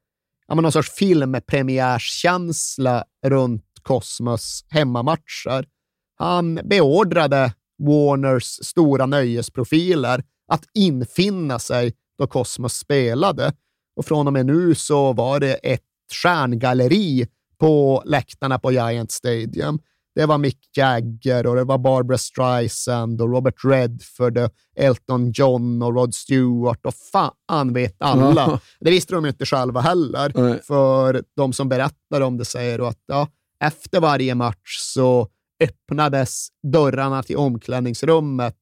[0.49, 5.69] ja, någon sorts filmpremiärskänsla runt Cosmos hemmamatcher.
[6.15, 13.53] Han beordrade Warners stora nöjesprofiler att infinna sig då Cosmos spelade.
[13.97, 15.81] Och från och med nu så var det ett
[16.23, 17.27] stjärngalleri
[17.59, 19.79] på läktarna på Giant Stadium.
[20.15, 25.83] Det var Mick Jagger och det var Barbara Streisand och Robert Redford, och Elton John
[25.83, 28.61] och Rod Stewart och fan vet alla.
[28.81, 30.61] Det visste de inte själva heller, Nej.
[30.63, 33.29] för de som berättar om det säger att ja,
[33.61, 35.29] efter varje match så
[35.61, 38.57] öppnades dörrarna till omklädningsrummet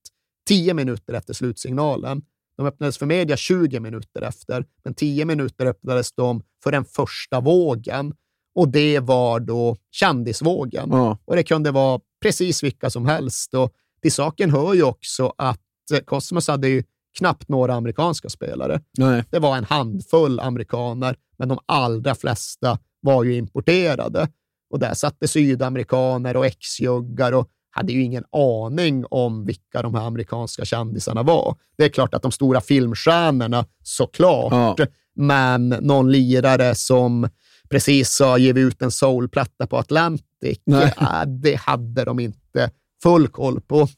[0.48, 2.22] tio minuter efter slutsignalen.
[2.56, 7.40] De öppnades för media 20 minuter efter, men 10 minuter öppnades de för den första
[7.40, 8.14] vågen.
[8.54, 10.88] Och det var då kändisvågen.
[10.92, 11.18] Ja.
[11.24, 13.54] Och det kunde vara precis vilka som helst.
[13.54, 13.72] Och
[14.02, 15.60] till saken hör ju också att
[16.04, 16.82] Cosmos hade ju
[17.18, 18.80] knappt några amerikanska spelare.
[18.98, 19.24] Nej.
[19.30, 24.28] Det var en handfull amerikaner, men de allra flesta var ju importerade.
[24.72, 29.94] Och där satt det sydamerikaner och ex-juggar och hade ju ingen aning om vilka de
[29.94, 31.56] här amerikanska kändisarna var.
[31.76, 34.86] Det är klart att de stora filmstjärnorna, såklart, ja.
[35.16, 37.28] men någon lirare som
[37.70, 42.70] precis har givit ut en soulplatta på Atlantic, äh, det hade de inte
[43.02, 43.88] full koll på.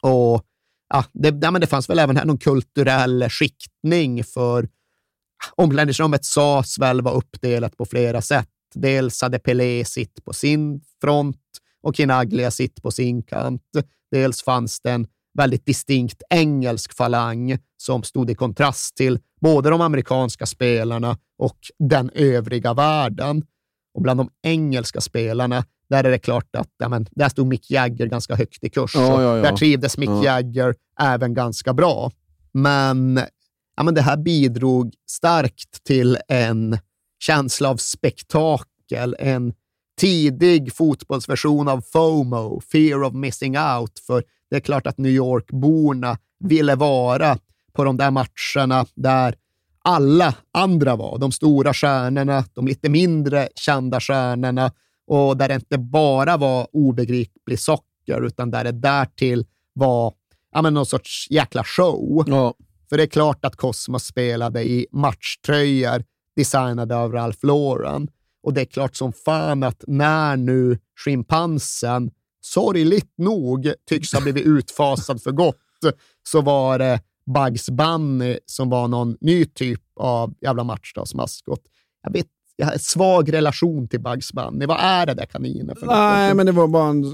[0.00, 0.44] Och
[0.88, 4.68] ja, det, ja, men det fanns väl även här någon kulturell skiktning för
[5.56, 8.48] omklädningsrummet sades väl vara uppdelat på flera sätt.
[8.74, 11.36] Dels hade Pelé sitt på sin front
[11.82, 13.62] och Kinaglia sitt på sin kant.
[14.10, 15.06] Dels fanns det en
[15.38, 22.10] väldigt distinkt engelsk falang som stod i kontrast till både de amerikanska spelarna och den
[22.14, 23.44] övriga världen.
[23.94, 27.70] Och bland de engelska spelarna, där är det klart att ja, men, där stod Mick
[27.70, 28.94] Jagger ganska högt i kurs.
[28.94, 29.42] Ja, ja, ja.
[29.42, 32.10] Där trivdes Mick Jagger även ganska bra.
[32.52, 33.20] Men,
[33.76, 36.78] ja, men det här bidrog starkt till en
[37.20, 39.52] känsla av spektakel, en
[40.00, 46.18] tidig fotbollsversion av FOMO, Fear of Missing Out, för det är klart att New York-borna
[46.40, 47.38] ville vara
[47.72, 49.34] på de där matcherna där
[49.84, 51.18] alla andra var.
[51.18, 54.72] De stora stjärnorna, de lite mindre kända stjärnorna
[55.06, 60.14] och där det inte bara var obegriplig socker, utan där det därtill var
[60.52, 62.24] ja, men någon sorts jäkla show.
[62.26, 62.54] Ja.
[62.88, 66.04] För det är klart att Cosmos spelade i matchtröjor
[66.40, 68.08] designade av Ralph Lauren.
[68.42, 72.10] Och det är klart som fan att när nu schimpansen
[72.40, 75.56] sorgligt nog tycks ha blivit utfasad för gott,
[76.28, 77.00] så var det
[77.34, 81.60] Bugs Bunny som var någon ny typ av jävla matchdagsmaskot.
[82.02, 82.26] Jag vet
[82.60, 84.66] jag har en svag relation till Bugs Bunny.
[84.66, 86.36] Vad är det där kaninen för Nej, något?
[86.36, 87.04] men det var bara en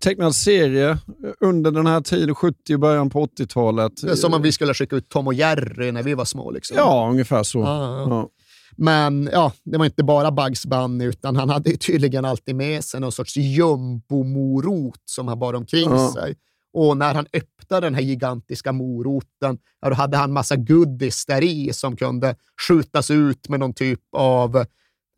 [0.00, 0.98] tecknad serie
[1.40, 3.92] under den här tiden, 70 och början på 80-talet.
[4.02, 6.50] Det är som om vi skulle skicka ut Tom och Jerry när vi var små.
[6.50, 6.76] Liksom.
[6.76, 7.58] Ja, ungefär så.
[7.58, 8.28] Ja, ja.
[8.76, 13.00] Men ja, det var inte bara Bugs Bunny, utan han hade tydligen alltid med sig
[13.00, 16.12] någon sorts jumbomorot som han bar omkring Ja.
[16.14, 16.34] sig.
[16.72, 21.42] Och när han öppnade den här gigantiska moroten, ja, då hade han massa goodies där
[21.42, 22.36] i som kunde
[22.68, 24.64] skjutas ut med någon typ av,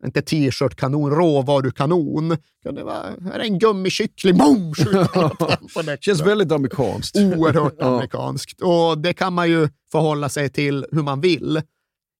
[0.05, 2.37] inte t-shirt-kanon, råvarukanon.
[2.63, 4.73] Kunde vara, här är en gummikyckling, boom!
[5.99, 7.15] Känns väldigt amerikanskt.
[7.17, 8.61] Oerhört amerikanskt.
[8.61, 11.61] Och det kan man ju förhålla sig till hur man vill.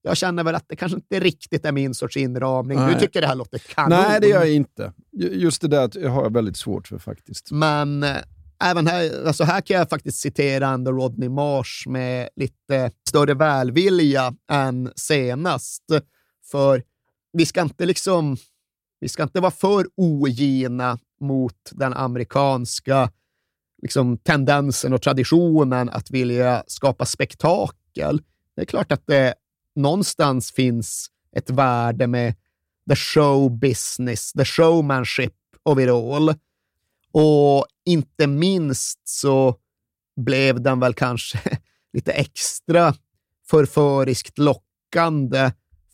[0.02, 2.78] Jag känner väl att det kanske inte riktigt är min sorts inramning.
[2.78, 3.00] Du Nej.
[3.00, 3.90] tycker det här låter kanon.
[3.90, 4.94] Nej, det gör jag inte.
[5.12, 7.52] Ju- Just det där har jag väldigt svårt för faktiskt.
[7.52, 8.06] Men
[8.64, 14.34] även här, alltså här kan jag faktiskt citera ändå Rodney Marsh med lite större välvilja
[14.52, 15.84] än senast.
[16.52, 16.84] För
[17.34, 18.38] vi ska inte liksom,
[19.00, 23.12] vi ska inte vara för ogina mot den amerikanska
[23.82, 28.22] liksom, tendensen och traditionen att vilja skapa spektakel.
[28.56, 29.34] Det är klart att det
[29.76, 32.34] någonstans finns ett värde med
[32.90, 35.34] the show business, the showmanship
[35.64, 36.34] of it all.
[37.18, 39.56] Och inte minst så
[40.16, 41.40] blev den väl kanske
[41.94, 42.94] lite extra
[43.50, 45.52] förföriskt lockande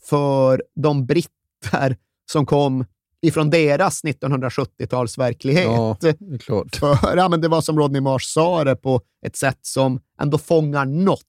[0.09, 1.97] för de britter
[2.31, 2.85] som kom
[3.21, 5.63] ifrån deras 1970-talsverklighet.
[5.63, 6.75] Ja, det är klart.
[6.75, 10.37] För, ja, men det var som Rodney Marsh sa det på ett sätt som ändå
[10.37, 11.21] fångar något.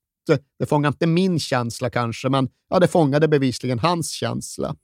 [0.58, 4.76] Det fångar inte min känsla kanske, men ja, det fångade bevisligen hans känsla.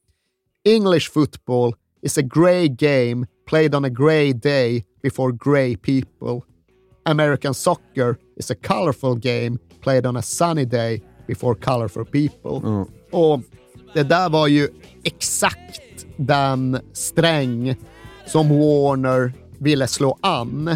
[0.65, 6.43] English football is a grey game played on a grey day before grey people.
[7.05, 12.87] American soccer is a colorful game played on a sunny day before colorful people.
[13.13, 13.41] Och
[13.95, 14.69] det där var ju
[15.05, 17.77] exakt den sträng
[18.27, 20.69] som Warner ville slå an.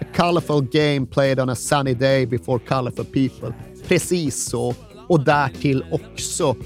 [0.00, 3.54] A colorful game played on a sunny day before colorful people.
[3.88, 4.74] Precis så.
[5.08, 6.56] Och därtill också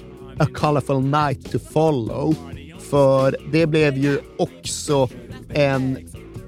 [0.40, 2.34] A colorful night to follow.
[2.78, 5.08] För det blev ju också
[5.48, 5.98] en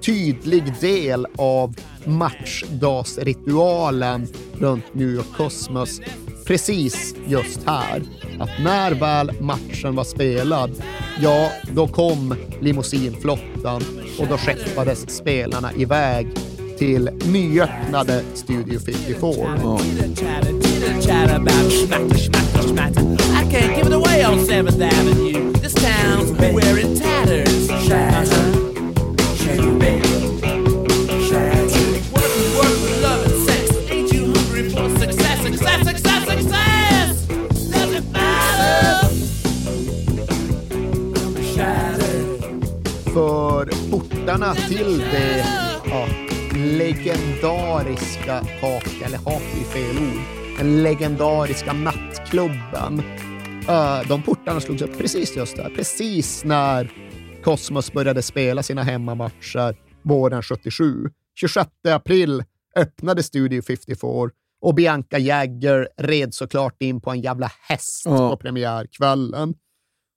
[0.03, 1.74] tydlig del av
[2.05, 4.28] matchdagsritualen
[4.59, 6.00] runt New York Cosmos.
[6.46, 8.03] Precis just här.
[8.40, 10.82] Att när väl matchen var spelad,
[11.20, 13.82] ja, då kom limousinflottan
[14.18, 16.28] och då skeppades spelarna iväg
[16.78, 19.78] till nyöppnade Studio 54.
[21.03, 23.03] Chatter about smatter, smatter, smatter.
[23.03, 25.53] I can't give it away on 7th Avenue.
[25.53, 27.68] This town's wearing tatters.
[44.33, 45.45] Portarna till det
[45.85, 46.07] ja,
[46.55, 50.22] legendariska hak, eller hak är fel ord,
[50.59, 53.03] den legendariska nattklubben.
[53.68, 56.93] Uh, de portarna slogs upp precis just där, precis när
[57.45, 61.09] Cosmos började spela sina hemmamatcher våren 77.
[61.35, 62.45] 26 april
[62.76, 64.09] öppnade Studio 54
[64.62, 68.30] och Bianca Jagger red såklart in på en jävla häst Ja.
[68.30, 69.55] på premiärkvällen.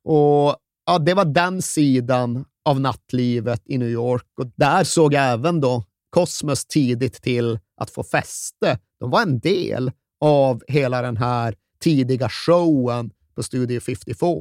[0.06, 0.56] Och
[0.86, 5.84] ja, det var den sidan av nattlivet i New York och där såg även då
[6.10, 8.80] Cosmos tidigt till att få fäste.
[9.00, 9.92] De var en del
[10.22, 14.38] av hela den här tidiga showen på Studio 54.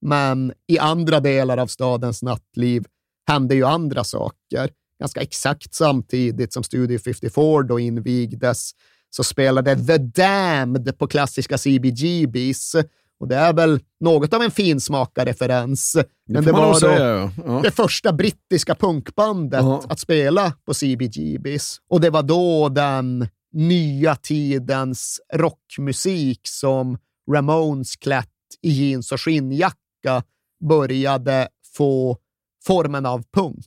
[0.00, 2.84] Men i andra delar av stadens nattliv
[3.26, 4.70] hände ju andra saker.
[5.00, 8.70] Ganska exakt samtidigt som Studio 54 då invigdes
[9.10, 12.76] så spelade The Damned på klassiska CBGBs.
[13.20, 15.96] Och det är väl något av en finsmakarreferens.
[16.28, 17.60] Men det man var säga, ja.
[17.62, 19.82] Det första brittiska punkbandet Ja.
[19.88, 21.78] att spela på CBGBs.
[21.90, 26.98] Och det var då den nya tidens rockmusik som
[27.32, 28.28] Ramones klätt
[28.62, 30.22] i jeans och skinnjacka
[30.68, 32.18] började få
[32.66, 33.66] formen av punk.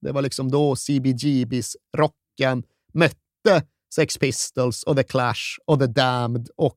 [0.00, 2.62] Det var liksom då CBGBs rocken
[2.94, 3.62] mötte
[3.94, 6.76] Sex Pistols och The Clash och The Damned och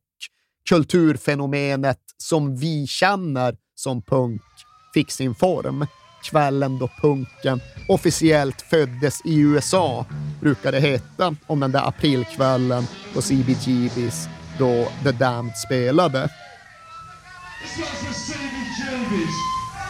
[0.70, 4.42] kulturfenomenet som vi känner som punk
[4.94, 5.86] fick sin form.
[6.24, 10.06] Kvällen då punken officiellt föddes i USA,
[10.42, 14.28] brukar det heta om den där aprilkvällen på CBGBs
[14.60, 16.30] då The Damned spelade.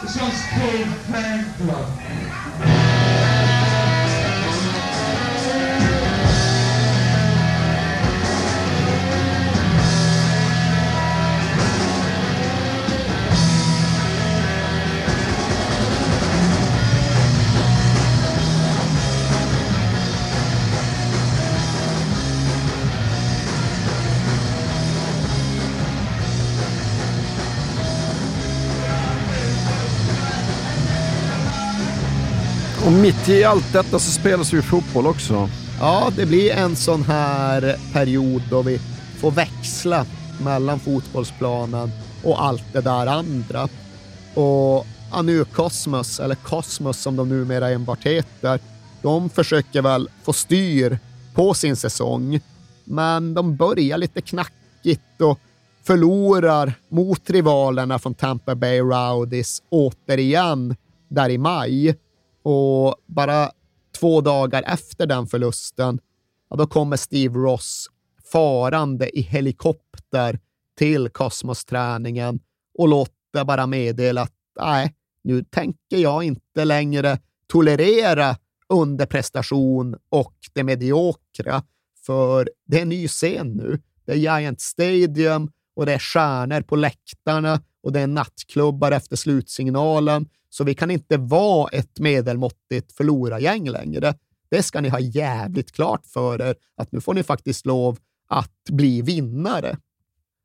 [0.02, 0.16] This
[32.86, 35.48] Och mitt i allt detta så spelas ju fotboll också.
[35.80, 38.80] Ja, det blir en sån här period då vi
[39.18, 40.06] får växla
[40.44, 41.90] mellan fotbollsplanen
[42.24, 43.68] och allt det där andra.
[44.34, 48.60] Och Anu Cosmos, eller Cosmos som de numera enbart heter,
[49.02, 50.98] de försöker väl få styr
[51.34, 52.40] på sin säsong,
[52.84, 55.38] men de börjar lite knackigt och
[55.84, 60.76] förlorar mot rivalerna från Tampa Bay Rowdies återigen
[61.08, 61.96] där i maj.
[62.42, 63.50] Och bara
[63.98, 66.00] två dagar efter den förlusten,
[66.50, 67.86] ja, då kommer Steve Ross
[68.32, 70.38] farande i helikopter
[70.78, 72.40] till kosmos-träningen
[72.78, 78.36] och låter bara meddela att nej, nu tänker jag inte längre tolerera
[78.68, 81.62] underprestation och det mediokra,
[82.06, 83.80] för det är en ny scen nu.
[84.04, 89.16] Det är Giant Stadium och det är stjärnor på läktarna och det är nattklubbar efter
[89.16, 94.14] slutsignalen, så vi kan inte vara ett medelmåttigt förlorargäng längre.
[94.50, 97.98] Det ska ni ha jävligt klart för er, att nu får ni faktiskt lov
[98.28, 99.76] att bli vinnare.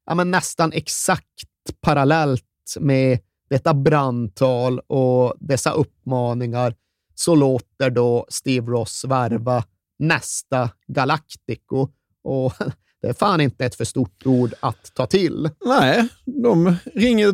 [0.06, 1.46] Ja, men nästan exakt
[1.82, 2.44] parallellt
[2.80, 6.76] med detta brandtal och dessa uppmaningar
[7.16, 9.64] så låter då Steve Ross värva
[10.00, 11.88] nästa Galactico.
[12.24, 12.54] Och
[13.06, 15.50] det är fan inte ett för stort ord att ta till.
[15.66, 17.34] Nej, de ringer,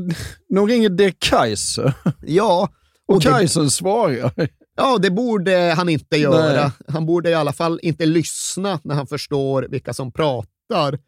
[0.55, 1.93] de ringer De Kaiser.
[2.25, 2.69] Ja.
[3.07, 4.49] Och, och Kaiser svarar.
[4.75, 6.61] Ja, det borde han inte göra.
[6.61, 6.71] Nej.
[6.87, 10.99] Han borde i alla fall inte lyssna när han förstår vilka som pratar.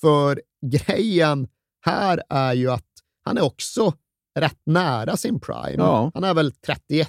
[0.00, 1.48] För grejen
[1.80, 2.86] här är ju att
[3.24, 3.92] han är också
[4.38, 5.74] rätt nära sin prime.
[5.76, 6.10] Ja.
[6.14, 7.08] Han är väl 31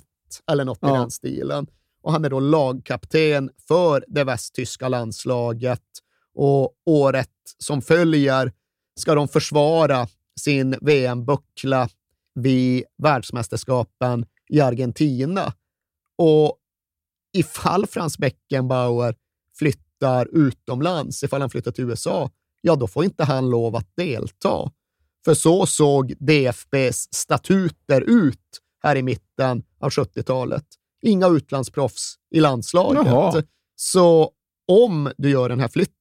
[0.52, 0.96] eller något Ja.
[0.96, 1.68] i den stilen.
[2.02, 5.82] Och han är då lagkapten för det västtyska landslaget.
[6.36, 8.52] Och året som följer
[9.00, 10.08] ska de försvara
[10.40, 11.90] sin VM-buckla
[12.36, 15.54] vid världsmästerskapen i Argentina.
[16.18, 16.58] Och
[17.38, 19.16] ifall Frans Beckenbauer
[19.58, 22.30] flyttar utomlands, ifall han flyttar till USA,
[22.62, 24.72] ja, då får inte han lov att delta.
[25.26, 30.66] För så såg DFBs statuter ut här i mitten av 70-talet.
[31.02, 33.06] Inga utlandsproffs i landslaget.
[33.06, 33.44] Jaha.
[33.76, 34.32] Så
[34.68, 35.99] om du gör den här flytten,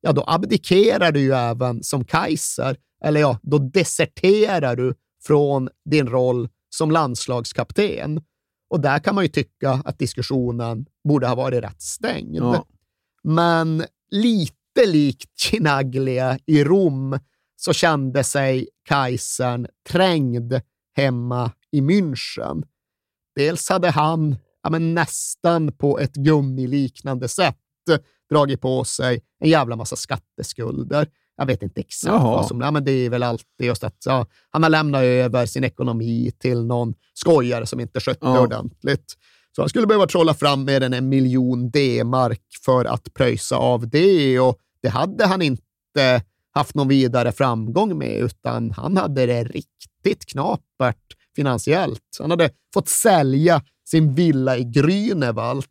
[0.00, 2.76] ja, då abdikerar du ju även som Kaiser.
[3.04, 8.20] Eller ja, då deserterar du från din roll som landslagskapten.
[8.70, 12.36] Och där kan man ju tycka att diskussionen borde ha varit rätt stängd.
[12.36, 12.66] Ja.
[13.22, 17.18] Men lite likt Chinaglia i Rom
[17.56, 20.60] så kände sig Kaisern trängd
[20.96, 22.62] hemma i München.
[23.36, 27.56] Dels hade han ja, men nästan på ett gummiliknande sätt
[28.30, 31.06] dragit på sig en jävla massa skatteskulder.
[31.36, 32.36] Jag vet inte exakt Jaha.
[32.36, 32.60] vad som...
[32.60, 36.32] Ja, men det är väl alltid just att ja, han har lämnat över sin ekonomi
[36.38, 38.40] till någon skojare som inte skötte Ja.
[38.40, 39.14] ordentligt.
[39.56, 43.88] Så han skulle behöva trolla fram mer än en miljon D-mark för att pröjsa av
[43.88, 46.22] det och det hade han inte
[46.52, 52.16] haft någon vidare framgång med, utan han hade det riktigt knapert finansiellt.
[52.20, 55.64] Han hade fått sälja sin villa i Grünewald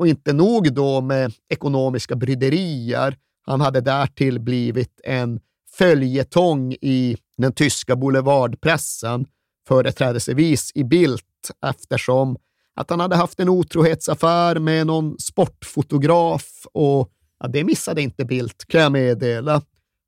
[0.00, 3.16] och inte nog då med ekonomiska bryderier.
[3.46, 5.40] Han hade därtill blivit en
[5.78, 9.26] följetong i den tyska boulevardpressen,
[9.68, 11.20] företrädesvis i Bild,
[11.66, 12.36] eftersom
[12.74, 17.10] att han hade haft en otrohetsaffär med någon sportfotograf och
[17.40, 19.62] ja, det missade inte Bildt, kan jag meddela.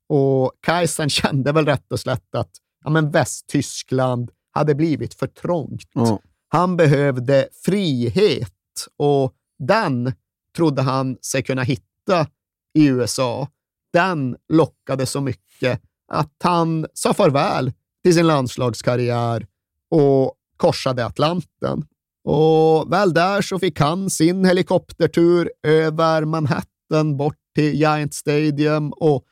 [0.09, 2.51] Och Kaiser kände väl rätt och slätt att
[2.83, 5.89] ja, men Västtyskland hade blivit för trångt.
[5.93, 6.19] Ja.
[6.49, 8.53] Han behövde frihet
[8.97, 9.35] och
[9.67, 10.13] den
[10.55, 12.27] trodde han sig kunna hitta
[12.73, 13.47] i USA.
[13.93, 17.71] Den lockade så mycket att han sa farväl
[18.03, 19.47] till sin landslagskarriär
[19.91, 21.85] och korsade Atlanten.
[22.23, 29.25] Och väl där så fick han sin helikoptertur över Manhattan bort till Giant Stadium och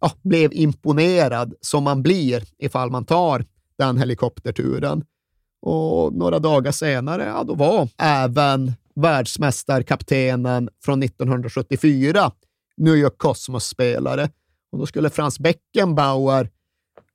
[0.00, 3.44] ja, blev imponerad som man blir ifall man tar
[3.78, 5.04] den helikopterturen.
[5.62, 12.32] Och några dagar senare, ja, då var även världsmästarkaptenen från 1974
[12.76, 14.30] New York Cosmos-spelare.
[14.72, 16.50] Och då skulle Frans Beckenbauer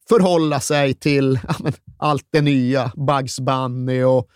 [0.09, 4.29] förhålla sig till ja, men, allt det nya, Bugs Bunny och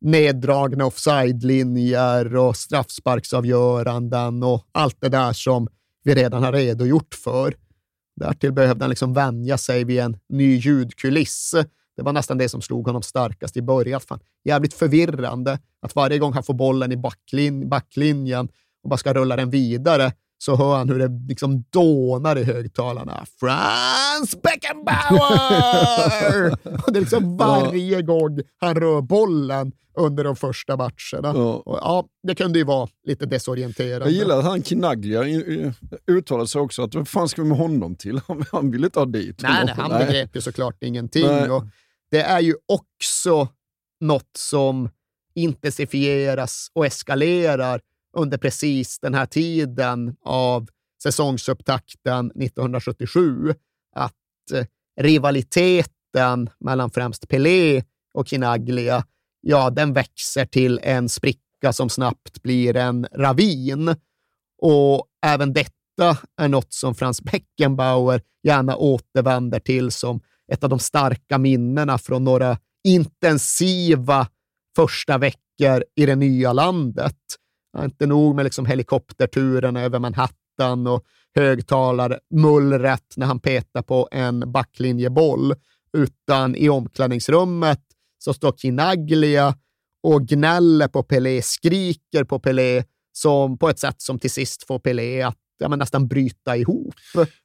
[0.00, 5.68] neddragna offside-linjer och straffsparksavgöranden och allt det där som
[6.04, 7.54] vi redan har redogjort för.
[8.16, 11.54] Därtill behövde han liksom vänja sig vid en ny ljudkuliss.
[11.96, 14.00] Det var nästan det som slog honom starkast i början.
[14.00, 18.48] Fan, jävligt förvirrande att varje gång han får bollen i backlin backlinjen
[18.82, 20.12] och bara ska rulla den vidare
[20.44, 23.26] så hör han hur det liksom dånar i högtalarna.
[23.40, 26.50] Frans Beckenbauer!
[26.86, 31.32] och det är liksom varje gång han rör bollen under de första matcherna.
[31.34, 31.62] Ja.
[31.66, 34.06] Och ja, det kunde ju vara lite desorienterande.
[34.06, 35.24] Jag gillar att han Knaglia
[36.06, 38.20] uttalade sig också att vad fan ska vi med honom till?
[38.28, 39.66] Han, han vill inte ha dit Nej, honom.
[39.66, 41.26] nej, han begrep ju såklart ingenting.
[41.26, 41.50] Nej.
[41.50, 41.64] Och
[42.10, 43.48] det är ju också
[44.00, 44.88] något som
[45.34, 47.80] intensifieras och eskalerar
[48.14, 50.68] under precis den här tiden av
[51.02, 53.54] säsongsupptakten 1977.
[53.96, 54.12] Att
[54.54, 54.66] eh,
[55.00, 57.82] rivaliteten mellan främst Pelé
[58.14, 59.04] och Kinaglia,
[59.40, 63.94] ja, den växer till en spricka som snabbt blir en ravin.
[64.62, 70.20] Och även detta är något som Franz Beckenbauer gärna återvänder till som
[70.52, 74.28] ett av de starka minnena från några intensiva
[74.76, 77.16] första veckor i det nya landet.
[77.78, 85.54] Inte nog med liksom helikopterturerna över Manhattan och högtalarmullret när han petar på en backlinjeboll,
[85.96, 87.80] utan i omklädningsrummet
[88.18, 89.54] så står Kinaglia
[90.02, 94.78] och gnäller på Pelé, skriker på Pelé som, på ett sätt som till sist får
[94.78, 96.94] Pelé att ja, men nästan bryta ihop.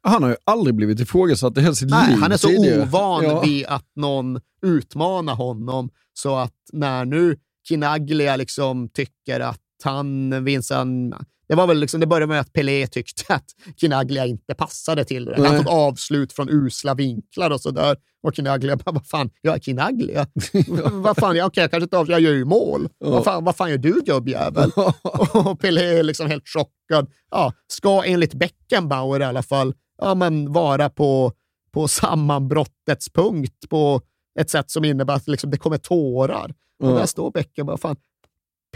[0.01, 2.81] Han har ju aldrig blivit ifrågasatt i hela sitt Nej, liv han är så tidigare.
[2.81, 3.41] ovan Ja.
[3.41, 7.37] vid att någon utmanar honom så att när nu
[7.67, 11.15] Kinaglia liksom tycker att han, Vincent,
[11.47, 13.45] det var väl liksom, det började med att Pelé tyckte att
[13.75, 15.47] Kinaglia inte passade till det.
[15.47, 17.97] Han tog avslut från usla vinklar och sådär.
[18.23, 20.27] Och Kinaglia bara, vad fan, jag är Kinaglia.
[20.91, 22.89] vad fan, ja, okej, jag kanske inte avslut, jag gör ju mål.
[22.99, 23.09] Ja.
[23.09, 24.71] Vad, fan, vad fan gör du gubbjävel?
[25.33, 27.07] och Pelé är liksom helt chockad.
[27.31, 31.33] Ja, ska enligt Beckenbauer i alla fall ja, men vara på,
[31.73, 34.01] på sammanbrottets punkt på
[34.39, 36.53] ett sätt som innebär att liksom det kommer tårar.
[36.83, 36.93] Och Ja.
[36.93, 37.95] där står Beckenbauer, fan,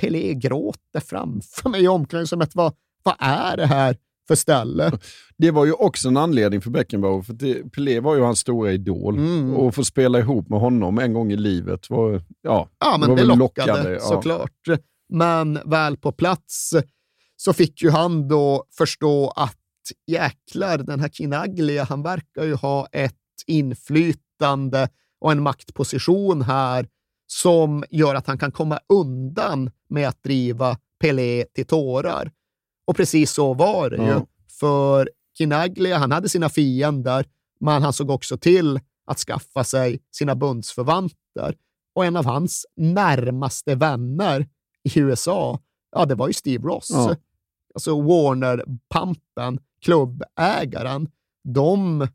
[0.01, 2.55] Pelé gråter framför mig i omklädningsrummet.
[2.55, 3.97] Vad, vad är det här
[4.27, 4.91] för ställe?
[5.37, 8.71] Det var ju också en anledning för Beckenbauer, för det, Pelé var ju hans stora
[8.71, 9.17] idol.
[9.17, 9.53] Mm.
[9.55, 13.17] Och få spela ihop med honom en gång i livet var, ja, Ja, men var
[13.17, 13.99] det väl lockade, ja.
[13.99, 14.51] såklart.
[15.09, 16.73] Men väl på plats
[17.35, 19.57] så fick ju han då förstå att
[20.07, 23.15] jäklar, den här Kinaglia, han verkar ju ha ett
[23.47, 24.89] inflytande
[25.21, 26.87] och en maktposition här
[27.33, 32.31] som gör att han kan komma undan med att driva Pelé till tårar.
[32.85, 34.03] Och precis så var det ju.
[34.03, 34.25] Ja.
[34.59, 37.25] För Kinaglia, han hade sina fiender,
[37.59, 41.55] men han såg också till att skaffa sig sina bundsförvanter.
[41.95, 44.47] Och en av hans närmaste vänner
[44.83, 45.59] i USA,
[45.91, 46.89] ja, det var ju Steve Ross.
[46.93, 47.15] Ja.
[47.73, 51.09] Alltså Warner-pampen, klubbägaren.
[51.43, 52.07] De,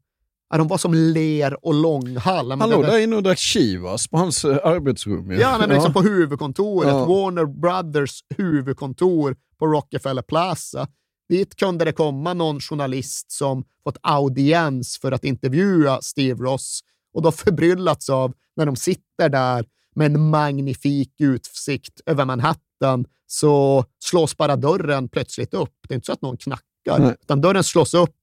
[0.56, 2.48] de var som ler och långhall.
[2.48, 5.30] Men Han det- låg där inne och drack Chivas på hans eh, arbetsrum.
[5.30, 5.38] ju.
[5.38, 6.88] Ja, men liksom på huvudkontoret.
[6.88, 7.04] Ja.
[7.04, 10.88] Warner Brothers huvudkontor på Rockefeller Plaza.
[11.28, 16.80] Dit kunde det komma någon journalist som fått audiens för att intervjua Steve Ross
[17.14, 19.64] och då förbryllats av när de sitter där
[19.94, 25.74] med en magnifik utsikt över Manhattan så slås bara dörren plötsligt upp.
[25.88, 27.14] Det är inte så att någon knackar, Nej.
[27.22, 28.14] utan dörren slås upp.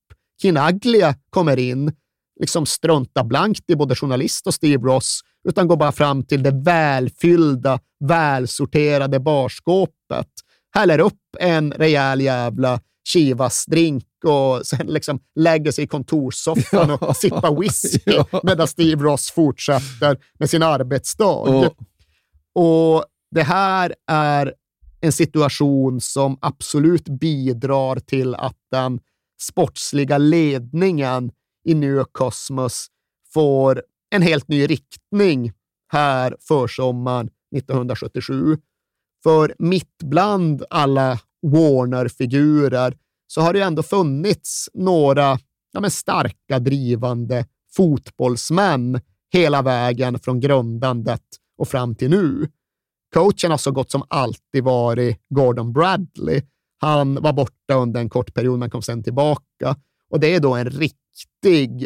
[0.41, 1.91] Kinaglia kommer in,
[2.39, 6.51] liksom struntar blankt i både journalist och Steve Ross, utan går bara fram till det
[6.51, 10.27] välfyllda, välsorterade barskåpet,
[10.75, 12.79] häller upp en rejäl jävla
[13.13, 18.39] Chivas-drink och sen liksom lägger sig i kontorssoffan och sippar whisky Ja.
[18.43, 21.43] medan Steve Ross fortsätter med sin arbetsdag.
[21.47, 21.71] Ja.
[22.55, 23.05] Och
[23.35, 24.53] det här är
[25.01, 28.99] en situation som absolut bidrar till att den
[29.41, 31.31] sportsliga ledningen
[31.65, 32.87] i New Cosmos
[33.33, 33.83] får
[34.15, 35.51] en helt ny riktning
[35.91, 38.57] här försommaren 1977.
[39.23, 42.97] För mitt bland alla Warner-figurer
[43.27, 45.39] så har det ändå funnits några
[45.71, 49.01] ja, men starka drivande fotbollsmän
[49.33, 51.23] hela vägen från grundandet
[51.57, 52.47] och fram till nu.
[53.13, 56.41] Coachen har så gott som alltid varit Gordon Bradley.
[56.77, 59.75] Han var borta under en kort period men kom sen tillbaka.
[60.09, 61.04] Och det är då en riktig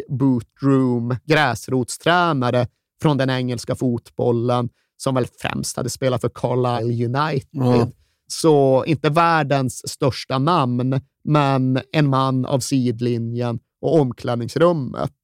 [0.08, 2.66] bootroom gräsrotstränare
[3.02, 7.48] från den engelska fotbollen som väl främst hade spelat för Carlisle United.
[7.50, 7.88] Ja.
[8.26, 15.14] Så inte världens största namn, men en man av sidlinjen och omklädningsrummet.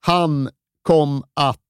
[0.00, 0.48] Han
[0.82, 1.60] kom att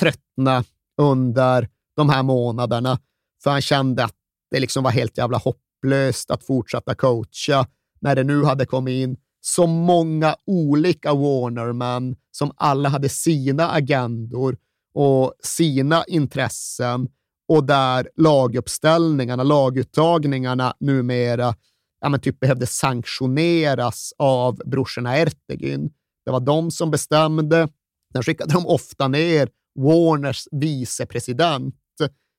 [0.00, 0.64] tröttna
[1.00, 2.98] under de här månaderna,
[3.42, 4.14] för han kände att
[4.50, 7.66] det liksom var helt jävla hopplöst att fortsätta coacha
[8.00, 9.16] när det nu hade kommit in
[9.46, 14.56] så många olika Warnerman som alla hade sina agendor
[14.94, 17.08] och sina intressen
[17.48, 21.54] och där laguppställningarna, laguttagningarna numera
[22.00, 25.90] ja, men typ behövde sanktioneras av brorsorna Ertegyn.
[26.24, 27.68] Det var de som bestämde.
[28.12, 31.74] Sen skickade de ofta ner Warners vicepresident,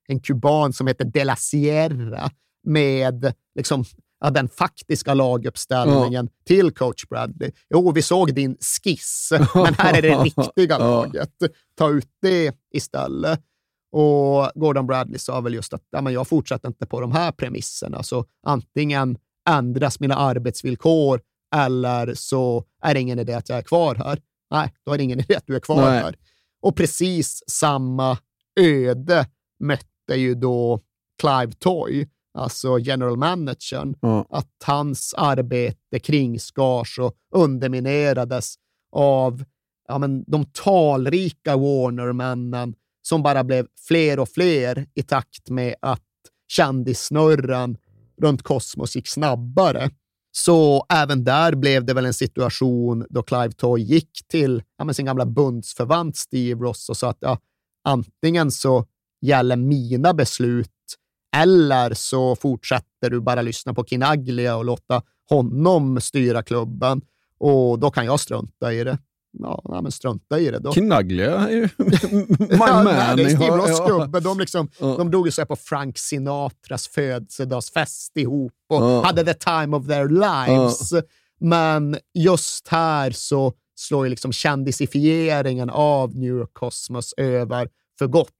[0.07, 2.29] en kuban som heter De la Sierra,
[2.63, 3.85] med liksom,
[4.19, 6.44] ja, den faktiska laguppställningen ja.
[6.45, 7.52] till coach Bradley.
[7.69, 11.31] Jo, vi såg din skiss, men här är det riktiga laget.
[11.77, 13.39] Ta ut det istället.
[13.91, 17.31] Och Gordon Bradley sa väl just att ja, men jag fortsätter inte på de här
[17.31, 19.18] premisserna, så antingen
[19.49, 21.22] ändras mina arbetsvillkor
[21.56, 24.22] eller så är det ingen idé att jag är kvar här.
[24.52, 25.99] Nej, då är det ingen idé att du är kvar Nej.
[25.99, 26.15] här.
[26.61, 28.18] Och precis samma
[28.60, 29.27] öde
[29.60, 30.81] mötte ju då
[31.22, 34.23] Clive Toy, alltså general managern, mm.
[34.30, 38.55] att hans arbete kringskars och underminerades
[38.91, 39.43] av
[39.88, 46.01] ja, men, de talrika Warner-männen som bara blev fler och fler i takt med att
[46.47, 47.77] kändissnurran
[48.22, 49.89] runt Kosmos gick snabbare.
[50.31, 55.05] Så även där blev det väl en situation då Clive Toy gick till ja, sin
[55.05, 57.39] gamla bundsförvant Steve Ross och sa att ja,
[57.84, 58.85] antingen så
[59.22, 60.72] gäller mina beslut
[61.36, 67.02] eller så fortsätter du bara lyssna på Kinaglia och låta honom styra klubben
[67.40, 68.98] och då kan jag strunta i det
[69.40, 70.60] ja, men strunta i det.
[70.60, 70.72] Då.
[70.72, 72.86] Knaggliga är ju my ja, man.
[72.86, 74.20] Nej, det är Steve Ross gubbe.
[74.20, 74.95] De, liksom, ja.
[74.98, 79.06] de drog ju så på Frank Sinatras födelsedagsfest ihop och ja.
[79.06, 80.91] hade the time of their lives.
[80.91, 81.02] Ja.
[81.40, 88.34] Men just här så slår ju liksom kändisifieringen av New York Cosmos över för gott.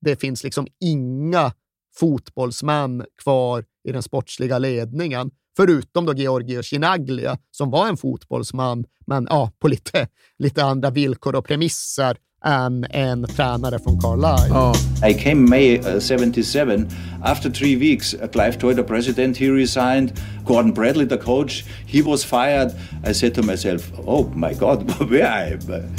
[0.00, 1.52] Det finns liksom inga
[2.00, 5.30] fotbollsmän kvar i den sportsliga ledningen.
[5.56, 10.08] Förutom då Georgio Chinaglia som var en fotbollsman, men ja, på lite,
[10.38, 14.54] lite andra villkor och premisser än en tränare från Carlisle.
[14.54, 15.10] Oh.
[15.10, 16.86] I came May uh, 77.
[17.24, 20.12] After three weeks, uh, Clive Toy, the president, he resigned.
[20.46, 22.72] Gordon Bradley, the coach, he was fired.
[23.10, 25.94] I said to myself, oh my God, where I am.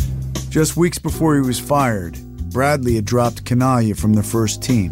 [0.50, 2.18] Just weeks before he was fired,
[2.54, 4.92] Bradley had dropped Kanaya from the first team.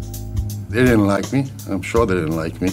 [0.68, 1.50] They didn't like me.
[1.70, 2.70] I'm sure they didn't like me.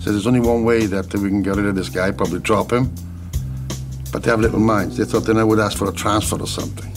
[0.00, 2.72] So there's only one way that we can get rid of this guy, probably drop
[2.72, 2.90] him.
[4.12, 4.96] But they have little minds.
[4.96, 6.92] They thought then I would ask for a transfer or something.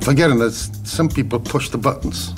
[0.00, 0.52] Forgetting that
[0.84, 2.32] some people push the buttons.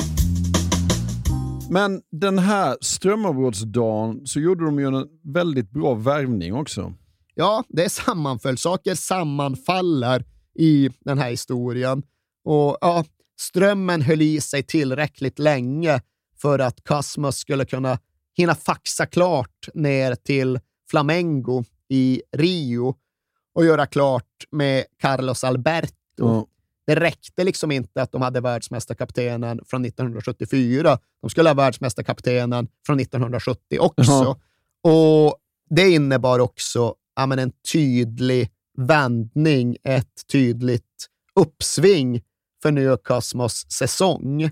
[1.71, 6.93] Men den här strömavbrottsdagen så gjorde de ju en väldigt bra värvning också.
[7.35, 8.59] Ja, det sammanföll.
[8.59, 10.25] Saker sammanfaller
[10.59, 12.03] i den här historien.
[12.45, 13.05] Och ja,
[13.41, 16.01] strömmen höll i sig tillräckligt länge
[16.37, 17.99] för att Cosmos skulle kunna
[18.37, 20.61] hinna faxa klart ner till
[20.91, 22.95] Flamengo i Rio
[23.55, 26.29] och göra klart med Carlos Alberto.
[26.29, 26.45] Mm.
[26.87, 30.99] Det räckte liksom inte att de hade världsmästarkaptenen från 1974.
[31.21, 34.13] De skulle ha världsmästarkaptenen från 1970 också.
[34.13, 34.35] Mm.
[34.83, 35.37] Och
[35.71, 42.23] Det innebar också ja, men en tydlig vändning, ett tydligt uppsving
[42.63, 44.51] för New Cosmos säsong.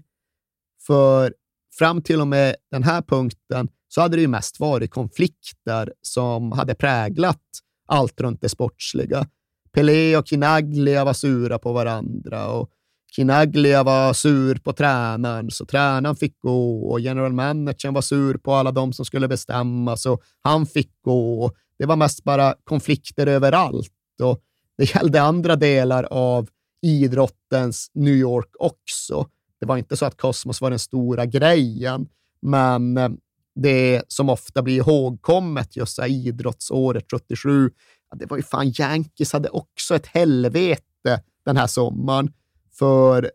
[0.86, 1.34] För
[1.78, 6.52] fram till och med den här punkten så hade det ju mest varit konflikter som
[6.52, 7.40] hade präglat
[7.86, 9.26] allt runt det sportsliga.
[9.72, 12.70] Pelé och Kinaglia var sura på varandra och
[13.16, 18.52] Kinaglia var sur på tränaren, så tränaren fick gå och general managern var sur på
[18.52, 21.52] alla de som skulle bestämma, så han fick gå.
[21.78, 23.90] Det var mest bara konflikter överallt
[24.22, 24.40] och
[24.78, 26.48] det gällde andra delar av
[26.82, 29.26] idrottens New York också.
[29.64, 32.06] Det var inte så att Cosmos var den stora grejen,
[32.42, 33.08] men eh,
[33.54, 37.70] det som ofta blir ihågkommet just så idrottsåret 77,
[38.10, 42.32] ja, det var ju fan Yankees hade också ett helvete den här sommaren.
[42.78, 43.30] För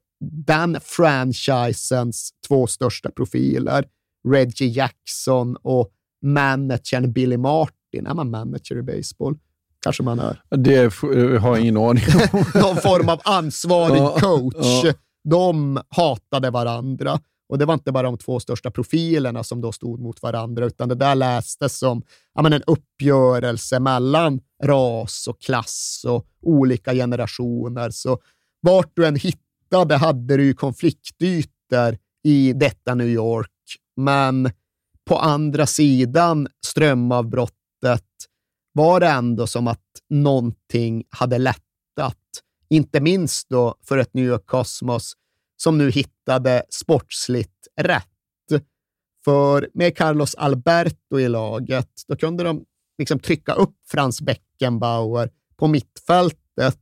[0.45, 3.85] den franchisens två största profiler,
[4.27, 5.91] Reggie Jackson och
[6.21, 8.07] managern Billy Martin.
[8.07, 9.37] Är man manager i baseball?
[9.83, 10.41] Kanske man är.
[10.49, 10.93] Det
[11.39, 12.03] har jag ingen aning
[12.33, 12.45] om.
[12.61, 14.95] Någon form av ansvarig coach.
[15.23, 17.19] De hatade varandra.
[17.49, 20.89] Och det var inte bara de två största profilerna som då stod mot varandra, utan
[20.89, 27.89] det där lästes som ja, men en uppgörelse mellan ras och klass och olika generationer.
[27.89, 28.19] Så
[28.61, 33.51] vart du än hittade hade du ju konfliktytor i detta New York,
[33.97, 34.51] men
[35.05, 38.05] på andra sidan strömavbrottet
[38.73, 41.63] var det ändå som att någonting hade lättat.
[42.69, 45.13] Inte minst då för ett New York Cosmos
[45.57, 48.05] som nu hittade sportsligt rätt.
[49.25, 52.65] För med Carlos Alberto i laget, då kunde de
[52.97, 56.79] liksom trycka upp Frans Beckenbauer på mittfältet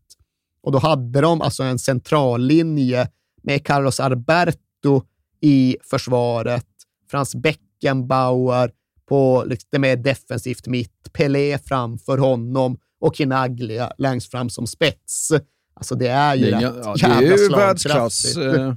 [0.61, 3.11] och då hade de alltså en centrallinje
[3.43, 5.03] med Carlos Alberto
[5.41, 6.67] i försvaret,
[7.11, 8.71] Frans Beckenbauer
[9.05, 15.31] på lite mer defensivt mitt, Pelé framför honom och Kinaglia längst fram som spets.
[15.77, 18.37] Alltså det är ju Det är, rätt ja, det jävla är ju världsklass.
[18.37, 18.73] Eh,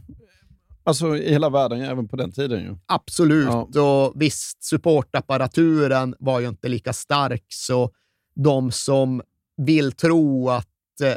[0.84, 2.76] alltså i hela världen, även på den tiden ju.
[2.86, 3.76] Absolut.
[3.76, 7.90] Och visst, supportapparaturen var ju inte lika stark, så
[8.34, 9.22] de som
[9.56, 11.14] vill tro att eh,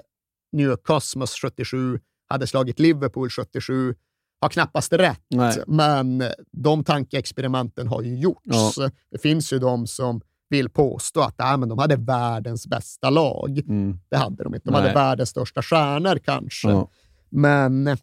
[0.52, 2.00] New Cosmos 77
[2.30, 3.96] hade slagit Liverpool 77
[4.42, 5.26] har knappast rätt.
[5.30, 5.64] Nej.
[5.68, 8.78] Men de tankeexperimenten har ju gjorts.
[8.78, 8.90] Ja.
[9.12, 13.62] Det finns ju de som vill påstå att äh, men de hade världens bästa lag.
[14.10, 14.68] Det hade de inte.
[14.68, 14.82] De Nej.
[14.82, 16.70] hade världens största stjärnor kanske.
[16.70, 16.90] Ja.
[17.30, 17.98] Men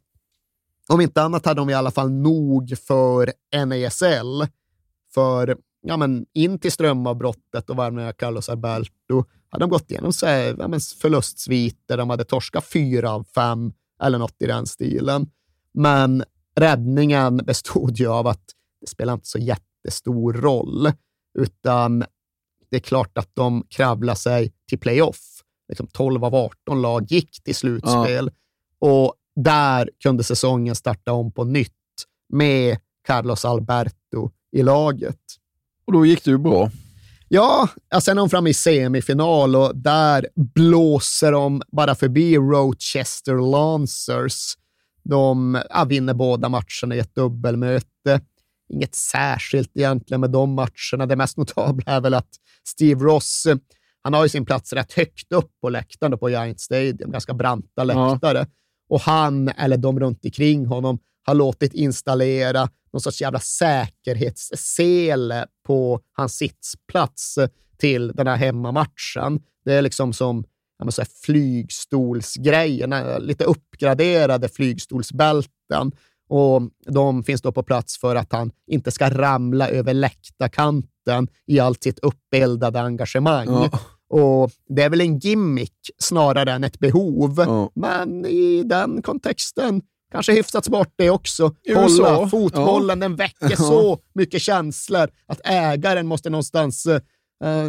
[0.89, 3.33] om inte annat hade de i alla fall nog för
[3.67, 4.47] NASL.
[5.15, 10.13] För ja, men in till strömavbrottet och värvningen av Carlos Alberto hade de gått igenom
[10.13, 11.97] så här, ja, men förlustsviter.
[11.97, 13.73] De hade torskat fyra av fem
[14.03, 15.31] eller något i den stilen.
[15.75, 16.25] Men
[16.57, 18.45] räddningen bestod ju av att
[18.81, 20.93] det spelar inte så jättestor roll,
[21.39, 22.05] utan
[22.71, 25.43] det är klart att de kravlar sig till playoff.
[25.69, 28.31] Liksom 12 av 18 lag gick till slutspel
[28.79, 31.73] och där kunde säsongen starta om på nytt
[32.29, 35.19] med Carlos Alberto i laget.
[35.85, 36.71] Och då gick det ju bra.
[37.29, 43.51] Ja, ja, sen är de framme i semifinal och där blåser de bara förbi Rochester
[43.51, 44.55] Lancers.
[45.03, 48.21] De ja, vinner båda matcherna i ett dubbelmöte.
[48.71, 51.07] Inget särskilt egentligen med de matcherna.
[51.07, 52.31] Det mest notabla är väl att
[52.69, 53.57] Steve Ross, eh,
[54.03, 57.85] han har ju sin plats rätt högt upp på läktaren på Giant Stadium, ganska branta
[57.85, 58.47] läktare.
[58.89, 66.01] Och han, eller de runt omkring honom, har låtit installera någon sorts jävla säkerhetssele på
[66.13, 67.49] hans sittplats eh,
[67.79, 69.41] till den här hemmamatchen.
[69.65, 70.45] Det är liksom som
[70.79, 75.93] ja, men så här flygstolsgrejer, eh, lite uppgraderade flygstolsbälten.
[76.31, 81.61] Och de finns då på plats för att han inte ska ramla över läktarkanten i
[81.61, 83.49] allt sitt uppeldade engagemang.
[83.49, 83.71] Ja.
[84.11, 89.83] Och Det är väl en gimmick snarare än ett behov, men i den kontexten
[90.13, 91.55] kanske hyfsats bort det också.
[91.75, 93.09] Kolla, fotbollen ja.
[93.09, 93.57] den väcker Ja.
[93.57, 97.01] så mycket känslor att ägaren måste någonstans eh,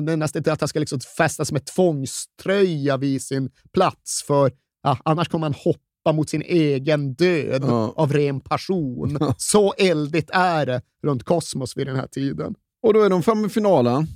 [0.01, 4.51] det är nästan till att han ska liksom fästas med tvångströja vid sin plats, för
[4.83, 7.93] ja, annars kommer han hoppa mot sin egen död Ja.
[7.95, 9.17] av ren passion.
[9.37, 12.55] Så eldigt är det runt Kosmos vid den här tiden.
[12.83, 14.07] Och då är de framme i finalen.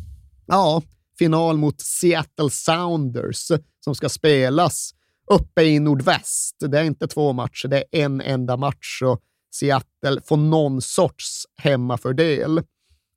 [0.46, 0.82] Ja,
[1.18, 3.52] final mot Seattle Sounders
[3.84, 4.92] som ska spelas
[5.32, 6.56] uppe i nordväst.
[6.60, 9.22] Det är inte två matcher, det är en enda match och
[9.56, 12.62] Seattle får någon sorts hemmafördel.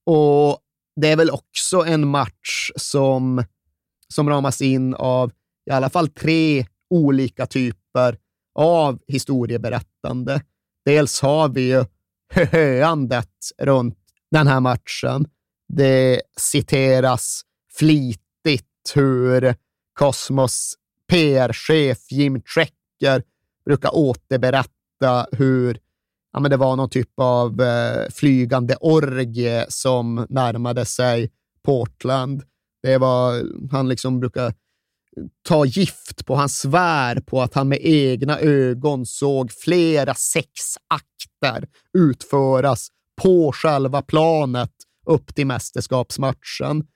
[0.07, 0.59] Och
[1.01, 3.45] det är väl också en match som,
[4.15, 5.33] som ramas in av
[5.71, 8.19] i alla fall tre olika typer
[8.59, 10.41] av historieberättande.
[10.85, 11.85] Dels har vi ju
[12.33, 13.99] höandet runt
[14.31, 15.27] den här matchen.
[15.69, 19.55] Det citeras flitigt hur
[19.99, 20.75] Cosmos
[21.11, 23.23] PR-chef Jim Trecker
[23.65, 25.79] brukar återberätta hur
[26.33, 31.31] ja, men det var någon typ av eh, flygande orgie som närmade sig
[31.63, 32.43] Portland.
[32.83, 34.55] Det var, han liksom brukar
[35.43, 41.69] ta gift på, han svär på att han med egna ögon såg flera sexakter
[41.99, 42.89] utföras
[43.23, 44.73] på själva planet
[45.07, 46.87] upp till mästerskapsmatchen.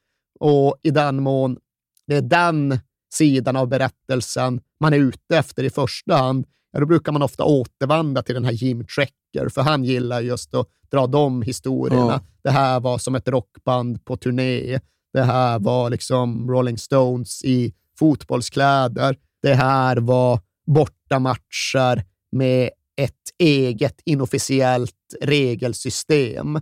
[0.41, 1.59] Och i den mån
[2.07, 2.79] det är den
[3.15, 7.45] sidan av berättelsen man är ute efter i första hand, ja, då brukar man ofta
[7.45, 12.07] återvända till den här Jim Trecker, för han gillar just att dra de historierna.
[12.07, 12.21] Ja.
[12.43, 14.81] Det här var som ett rockband på turné.
[15.13, 19.17] Det här var liksom Rolling Stones i fotbollskläder.
[19.43, 26.61] Det här var bortamatcher med ett eget inofficiellt regelsystem.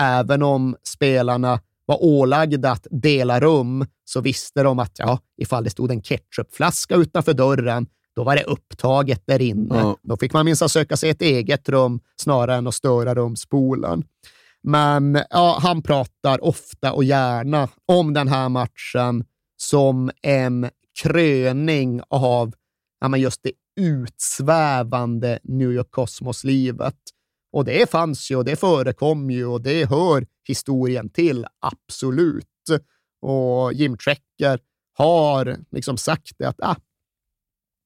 [0.00, 5.70] Även om spelarna var ålagda att dela rum så visste de att ja, ifall det
[5.70, 7.86] stod en ketchupflaska utanför dörren,
[8.16, 9.78] då var det upptaget där inne.
[9.78, 9.96] Ja.
[10.02, 14.04] Då fick man minst söka sig ett eget rum snarare än att störa rumspolen.
[14.62, 19.24] Men ja, han pratar ofta och gärna om den här matchen
[19.60, 20.70] som en
[21.02, 22.54] kröning av
[23.00, 26.96] ja, men just det utsvävande New York Cosmos-livet.
[27.52, 32.46] Och det fanns ju och det förekom ju och det hör historien till, absolut.
[33.20, 34.60] Och Jim Trecker
[34.94, 36.76] har liksom sagt det att ah,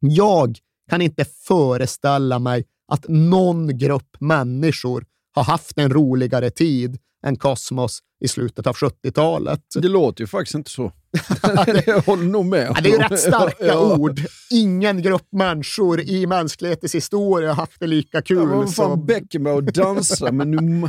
[0.01, 0.59] jag
[0.91, 7.99] kan inte föreställa mig att någon grupp människor har haft en roligare tid än Cosmos
[8.25, 9.61] i slutet av 70-talet.
[9.75, 10.93] Det låter ju faktiskt inte så.
[11.87, 12.73] jag håller nog med.
[12.77, 13.97] Ja, det är rätt starka Ja.
[13.97, 14.21] ord.
[14.51, 19.07] Ingen grupp människor i mänsklighetens historia har haft det lika kul Ja, vad fan som...
[19.07, 20.89] Beckham och dansa, men nu...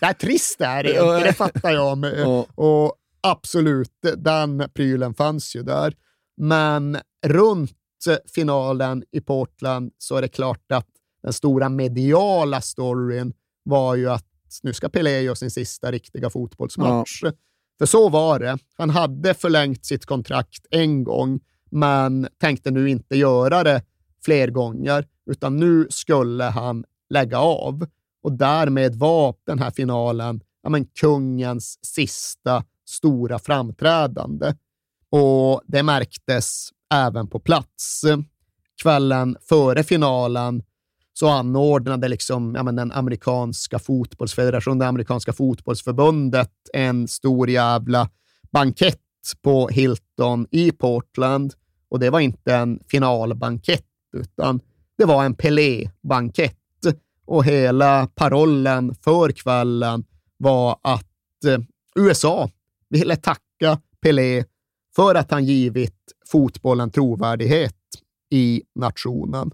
[0.00, 1.98] Nej, trist är det inte, det fattar jag.
[1.98, 2.46] Men, Ja.
[2.54, 5.94] Och absolut, den prylen fanns ju där.
[6.40, 7.72] Men runt
[8.34, 10.86] finalen i Portland så är det klart att
[11.22, 13.32] den stora mediala storyn
[13.64, 14.25] var ju att
[14.62, 17.20] nu ska Pelé göra sin sista riktiga fotbollsmatch.
[17.78, 18.58] För så var det.
[18.76, 23.82] Han hade förlängt sitt kontrakt en gång, men tänkte nu inte göra det
[24.24, 27.86] fler gånger, utan nu skulle han lägga av.
[28.22, 34.54] Och därmed var den här finalen ja, men kungens sista stora framträdande.
[35.10, 38.04] Och det märktes även på plats.
[38.82, 40.62] Kvällen före finalen
[41.18, 48.08] så anordnade liksom, ja, men den amerikanska fotbollsfederationen, det amerikanska fotbollsförbundet, en stor jävla
[48.52, 49.00] bankett
[49.42, 51.54] på Hilton i Portland.
[51.88, 53.86] Och det var inte en finalbankett,
[54.16, 54.60] utan
[54.98, 56.56] det var en Pelé-bankett.
[57.26, 60.04] Och hela parollen för kvällen
[60.36, 61.58] var att eh,
[61.96, 62.50] USA
[62.88, 64.44] ville tacka Pelé
[64.96, 67.76] för att han givit fotbollen trovärdighet
[68.30, 69.50] i nationen.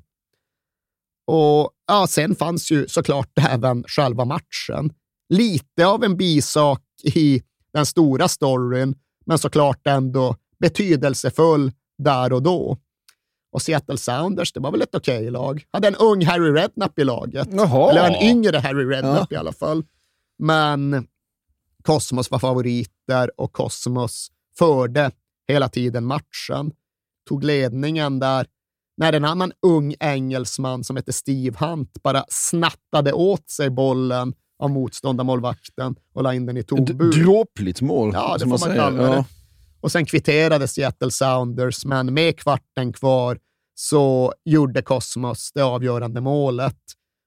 [1.27, 4.93] Och ja, Sen fanns ju såklart även själva matchen.
[5.28, 6.82] Lite av en bisak
[7.15, 7.43] i
[7.73, 8.94] den stora storyn,
[9.27, 12.78] men såklart ändå betydelsefull där och då.
[13.53, 15.65] Och Seattle Sounders, det var väl ett okej lag.
[15.70, 17.49] Hade en ung Harry Redknapp i laget.
[17.53, 17.90] Jaha.
[17.90, 19.36] Eller en yngre Harry Redknapp Ja.
[19.36, 19.85] i alla fall.
[20.39, 21.07] Men
[21.82, 24.28] Cosmos var favoriter och Cosmos
[24.59, 25.11] förde
[25.49, 26.73] hela tiden matchen.
[27.28, 28.47] Tog ledningen där
[28.97, 34.70] när en annan ung engelsman som heter Steve Hunt bara snattade åt sig bollen av
[34.70, 37.12] motståndarmålvakten och la in den i Ett tombur.
[37.12, 39.16] dråpligt mål, Ja, det som får man man kalla det.
[39.16, 39.24] Ja.
[39.81, 43.39] Och sen kvitterade Seattle Sounders, men med kvarten kvar
[43.74, 46.77] så gjorde Cosmos det avgörande målet.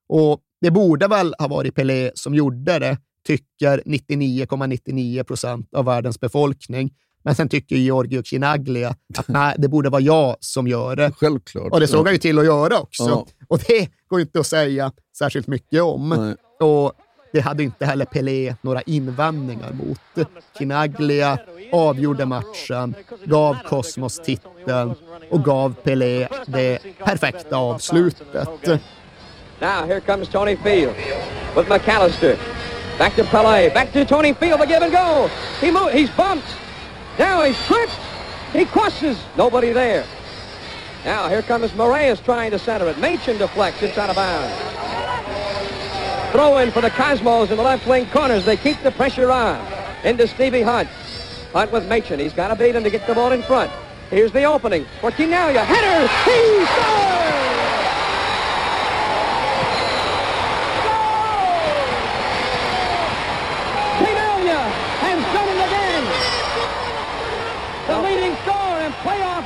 [0.10, 2.98] Och det borde väl ha varit Pelé som gjorde det,
[3.28, 6.94] tycker 99,99 procent av världens befolkning.
[7.26, 11.12] Men sen tycker Giorgio Chinaglia att nej, det borde vara jag som gör det.
[11.18, 11.72] Självklart.
[11.72, 13.04] Och det såg han ju till att göra också.
[13.04, 13.26] Ja.
[13.48, 16.10] Och det går inte att säga särskilt mycket om.
[16.10, 16.36] Nej.
[16.70, 16.94] Och
[17.34, 20.28] det hade inte heller Pelé några invändningar mot.
[20.58, 21.38] Kinaglia
[21.72, 22.96] avgjorde matchen,
[23.26, 24.94] gav Cosmos titeln
[25.30, 28.50] och gav Pelé det perfekta avslutet.
[29.62, 30.94] Now here comes Tony Field
[31.56, 32.36] with McAllister.
[33.00, 33.74] Back to Pelé.
[33.74, 34.60] Back to Tony Field.
[34.62, 35.30] The give and go.
[35.62, 36.48] He mo- He's bumped.
[37.18, 37.98] Now he's tripped.
[38.52, 39.18] He crosses.
[39.38, 40.06] Nobody there.
[41.04, 42.98] Now here comes Moraes trying to center it.
[42.98, 43.82] Machen deflects.
[43.84, 44.54] It's out of bounds.
[46.32, 48.44] Throw in for the Cosmos in the left wing corners.
[48.44, 49.66] They keep the pressure on.
[50.04, 50.90] Into Stevie Hunt.
[51.54, 52.20] Hunt with Machen.
[52.20, 53.72] He's got to beat him to get the ball in front.
[54.10, 55.64] Here's the opening for Quinalia.
[55.64, 56.08] Header.
[56.26, 57.35] He scores!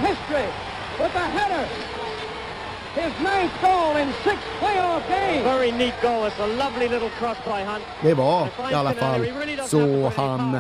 [0.10, 0.48] History
[1.00, 1.66] with a header.
[3.02, 5.44] His ninth goal in six playoff games.
[5.44, 6.26] Very neat goal.
[6.28, 7.84] It's a lovely little cross by Hunt.
[8.02, 9.26] Det var i alla fall
[9.68, 10.60] så han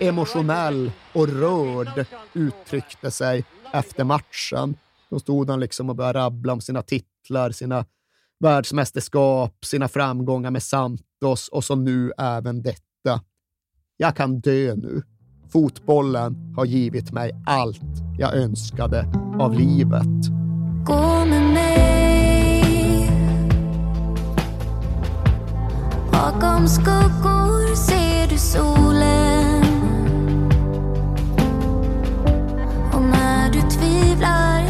[0.00, 4.76] emotionell och rörd uttryckte sig efter matchen.
[5.10, 7.84] Då stod han liksom och började rabbla om sina titlar, sina
[8.40, 13.20] världsmästerskap, sina framgångar med Santos och så nu även detta.
[13.96, 15.02] Jag kan dö nu.
[15.52, 17.80] Fotbollen har givit mig allt
[18.18, 19.06] jag önskade
[19.40, 20.30] av livet.
[20.84, 23.10] Gå med mig
[26.12, 29.64] Bakom skuggor ser du solen
[32.92, 34.69] Och när du tvivlar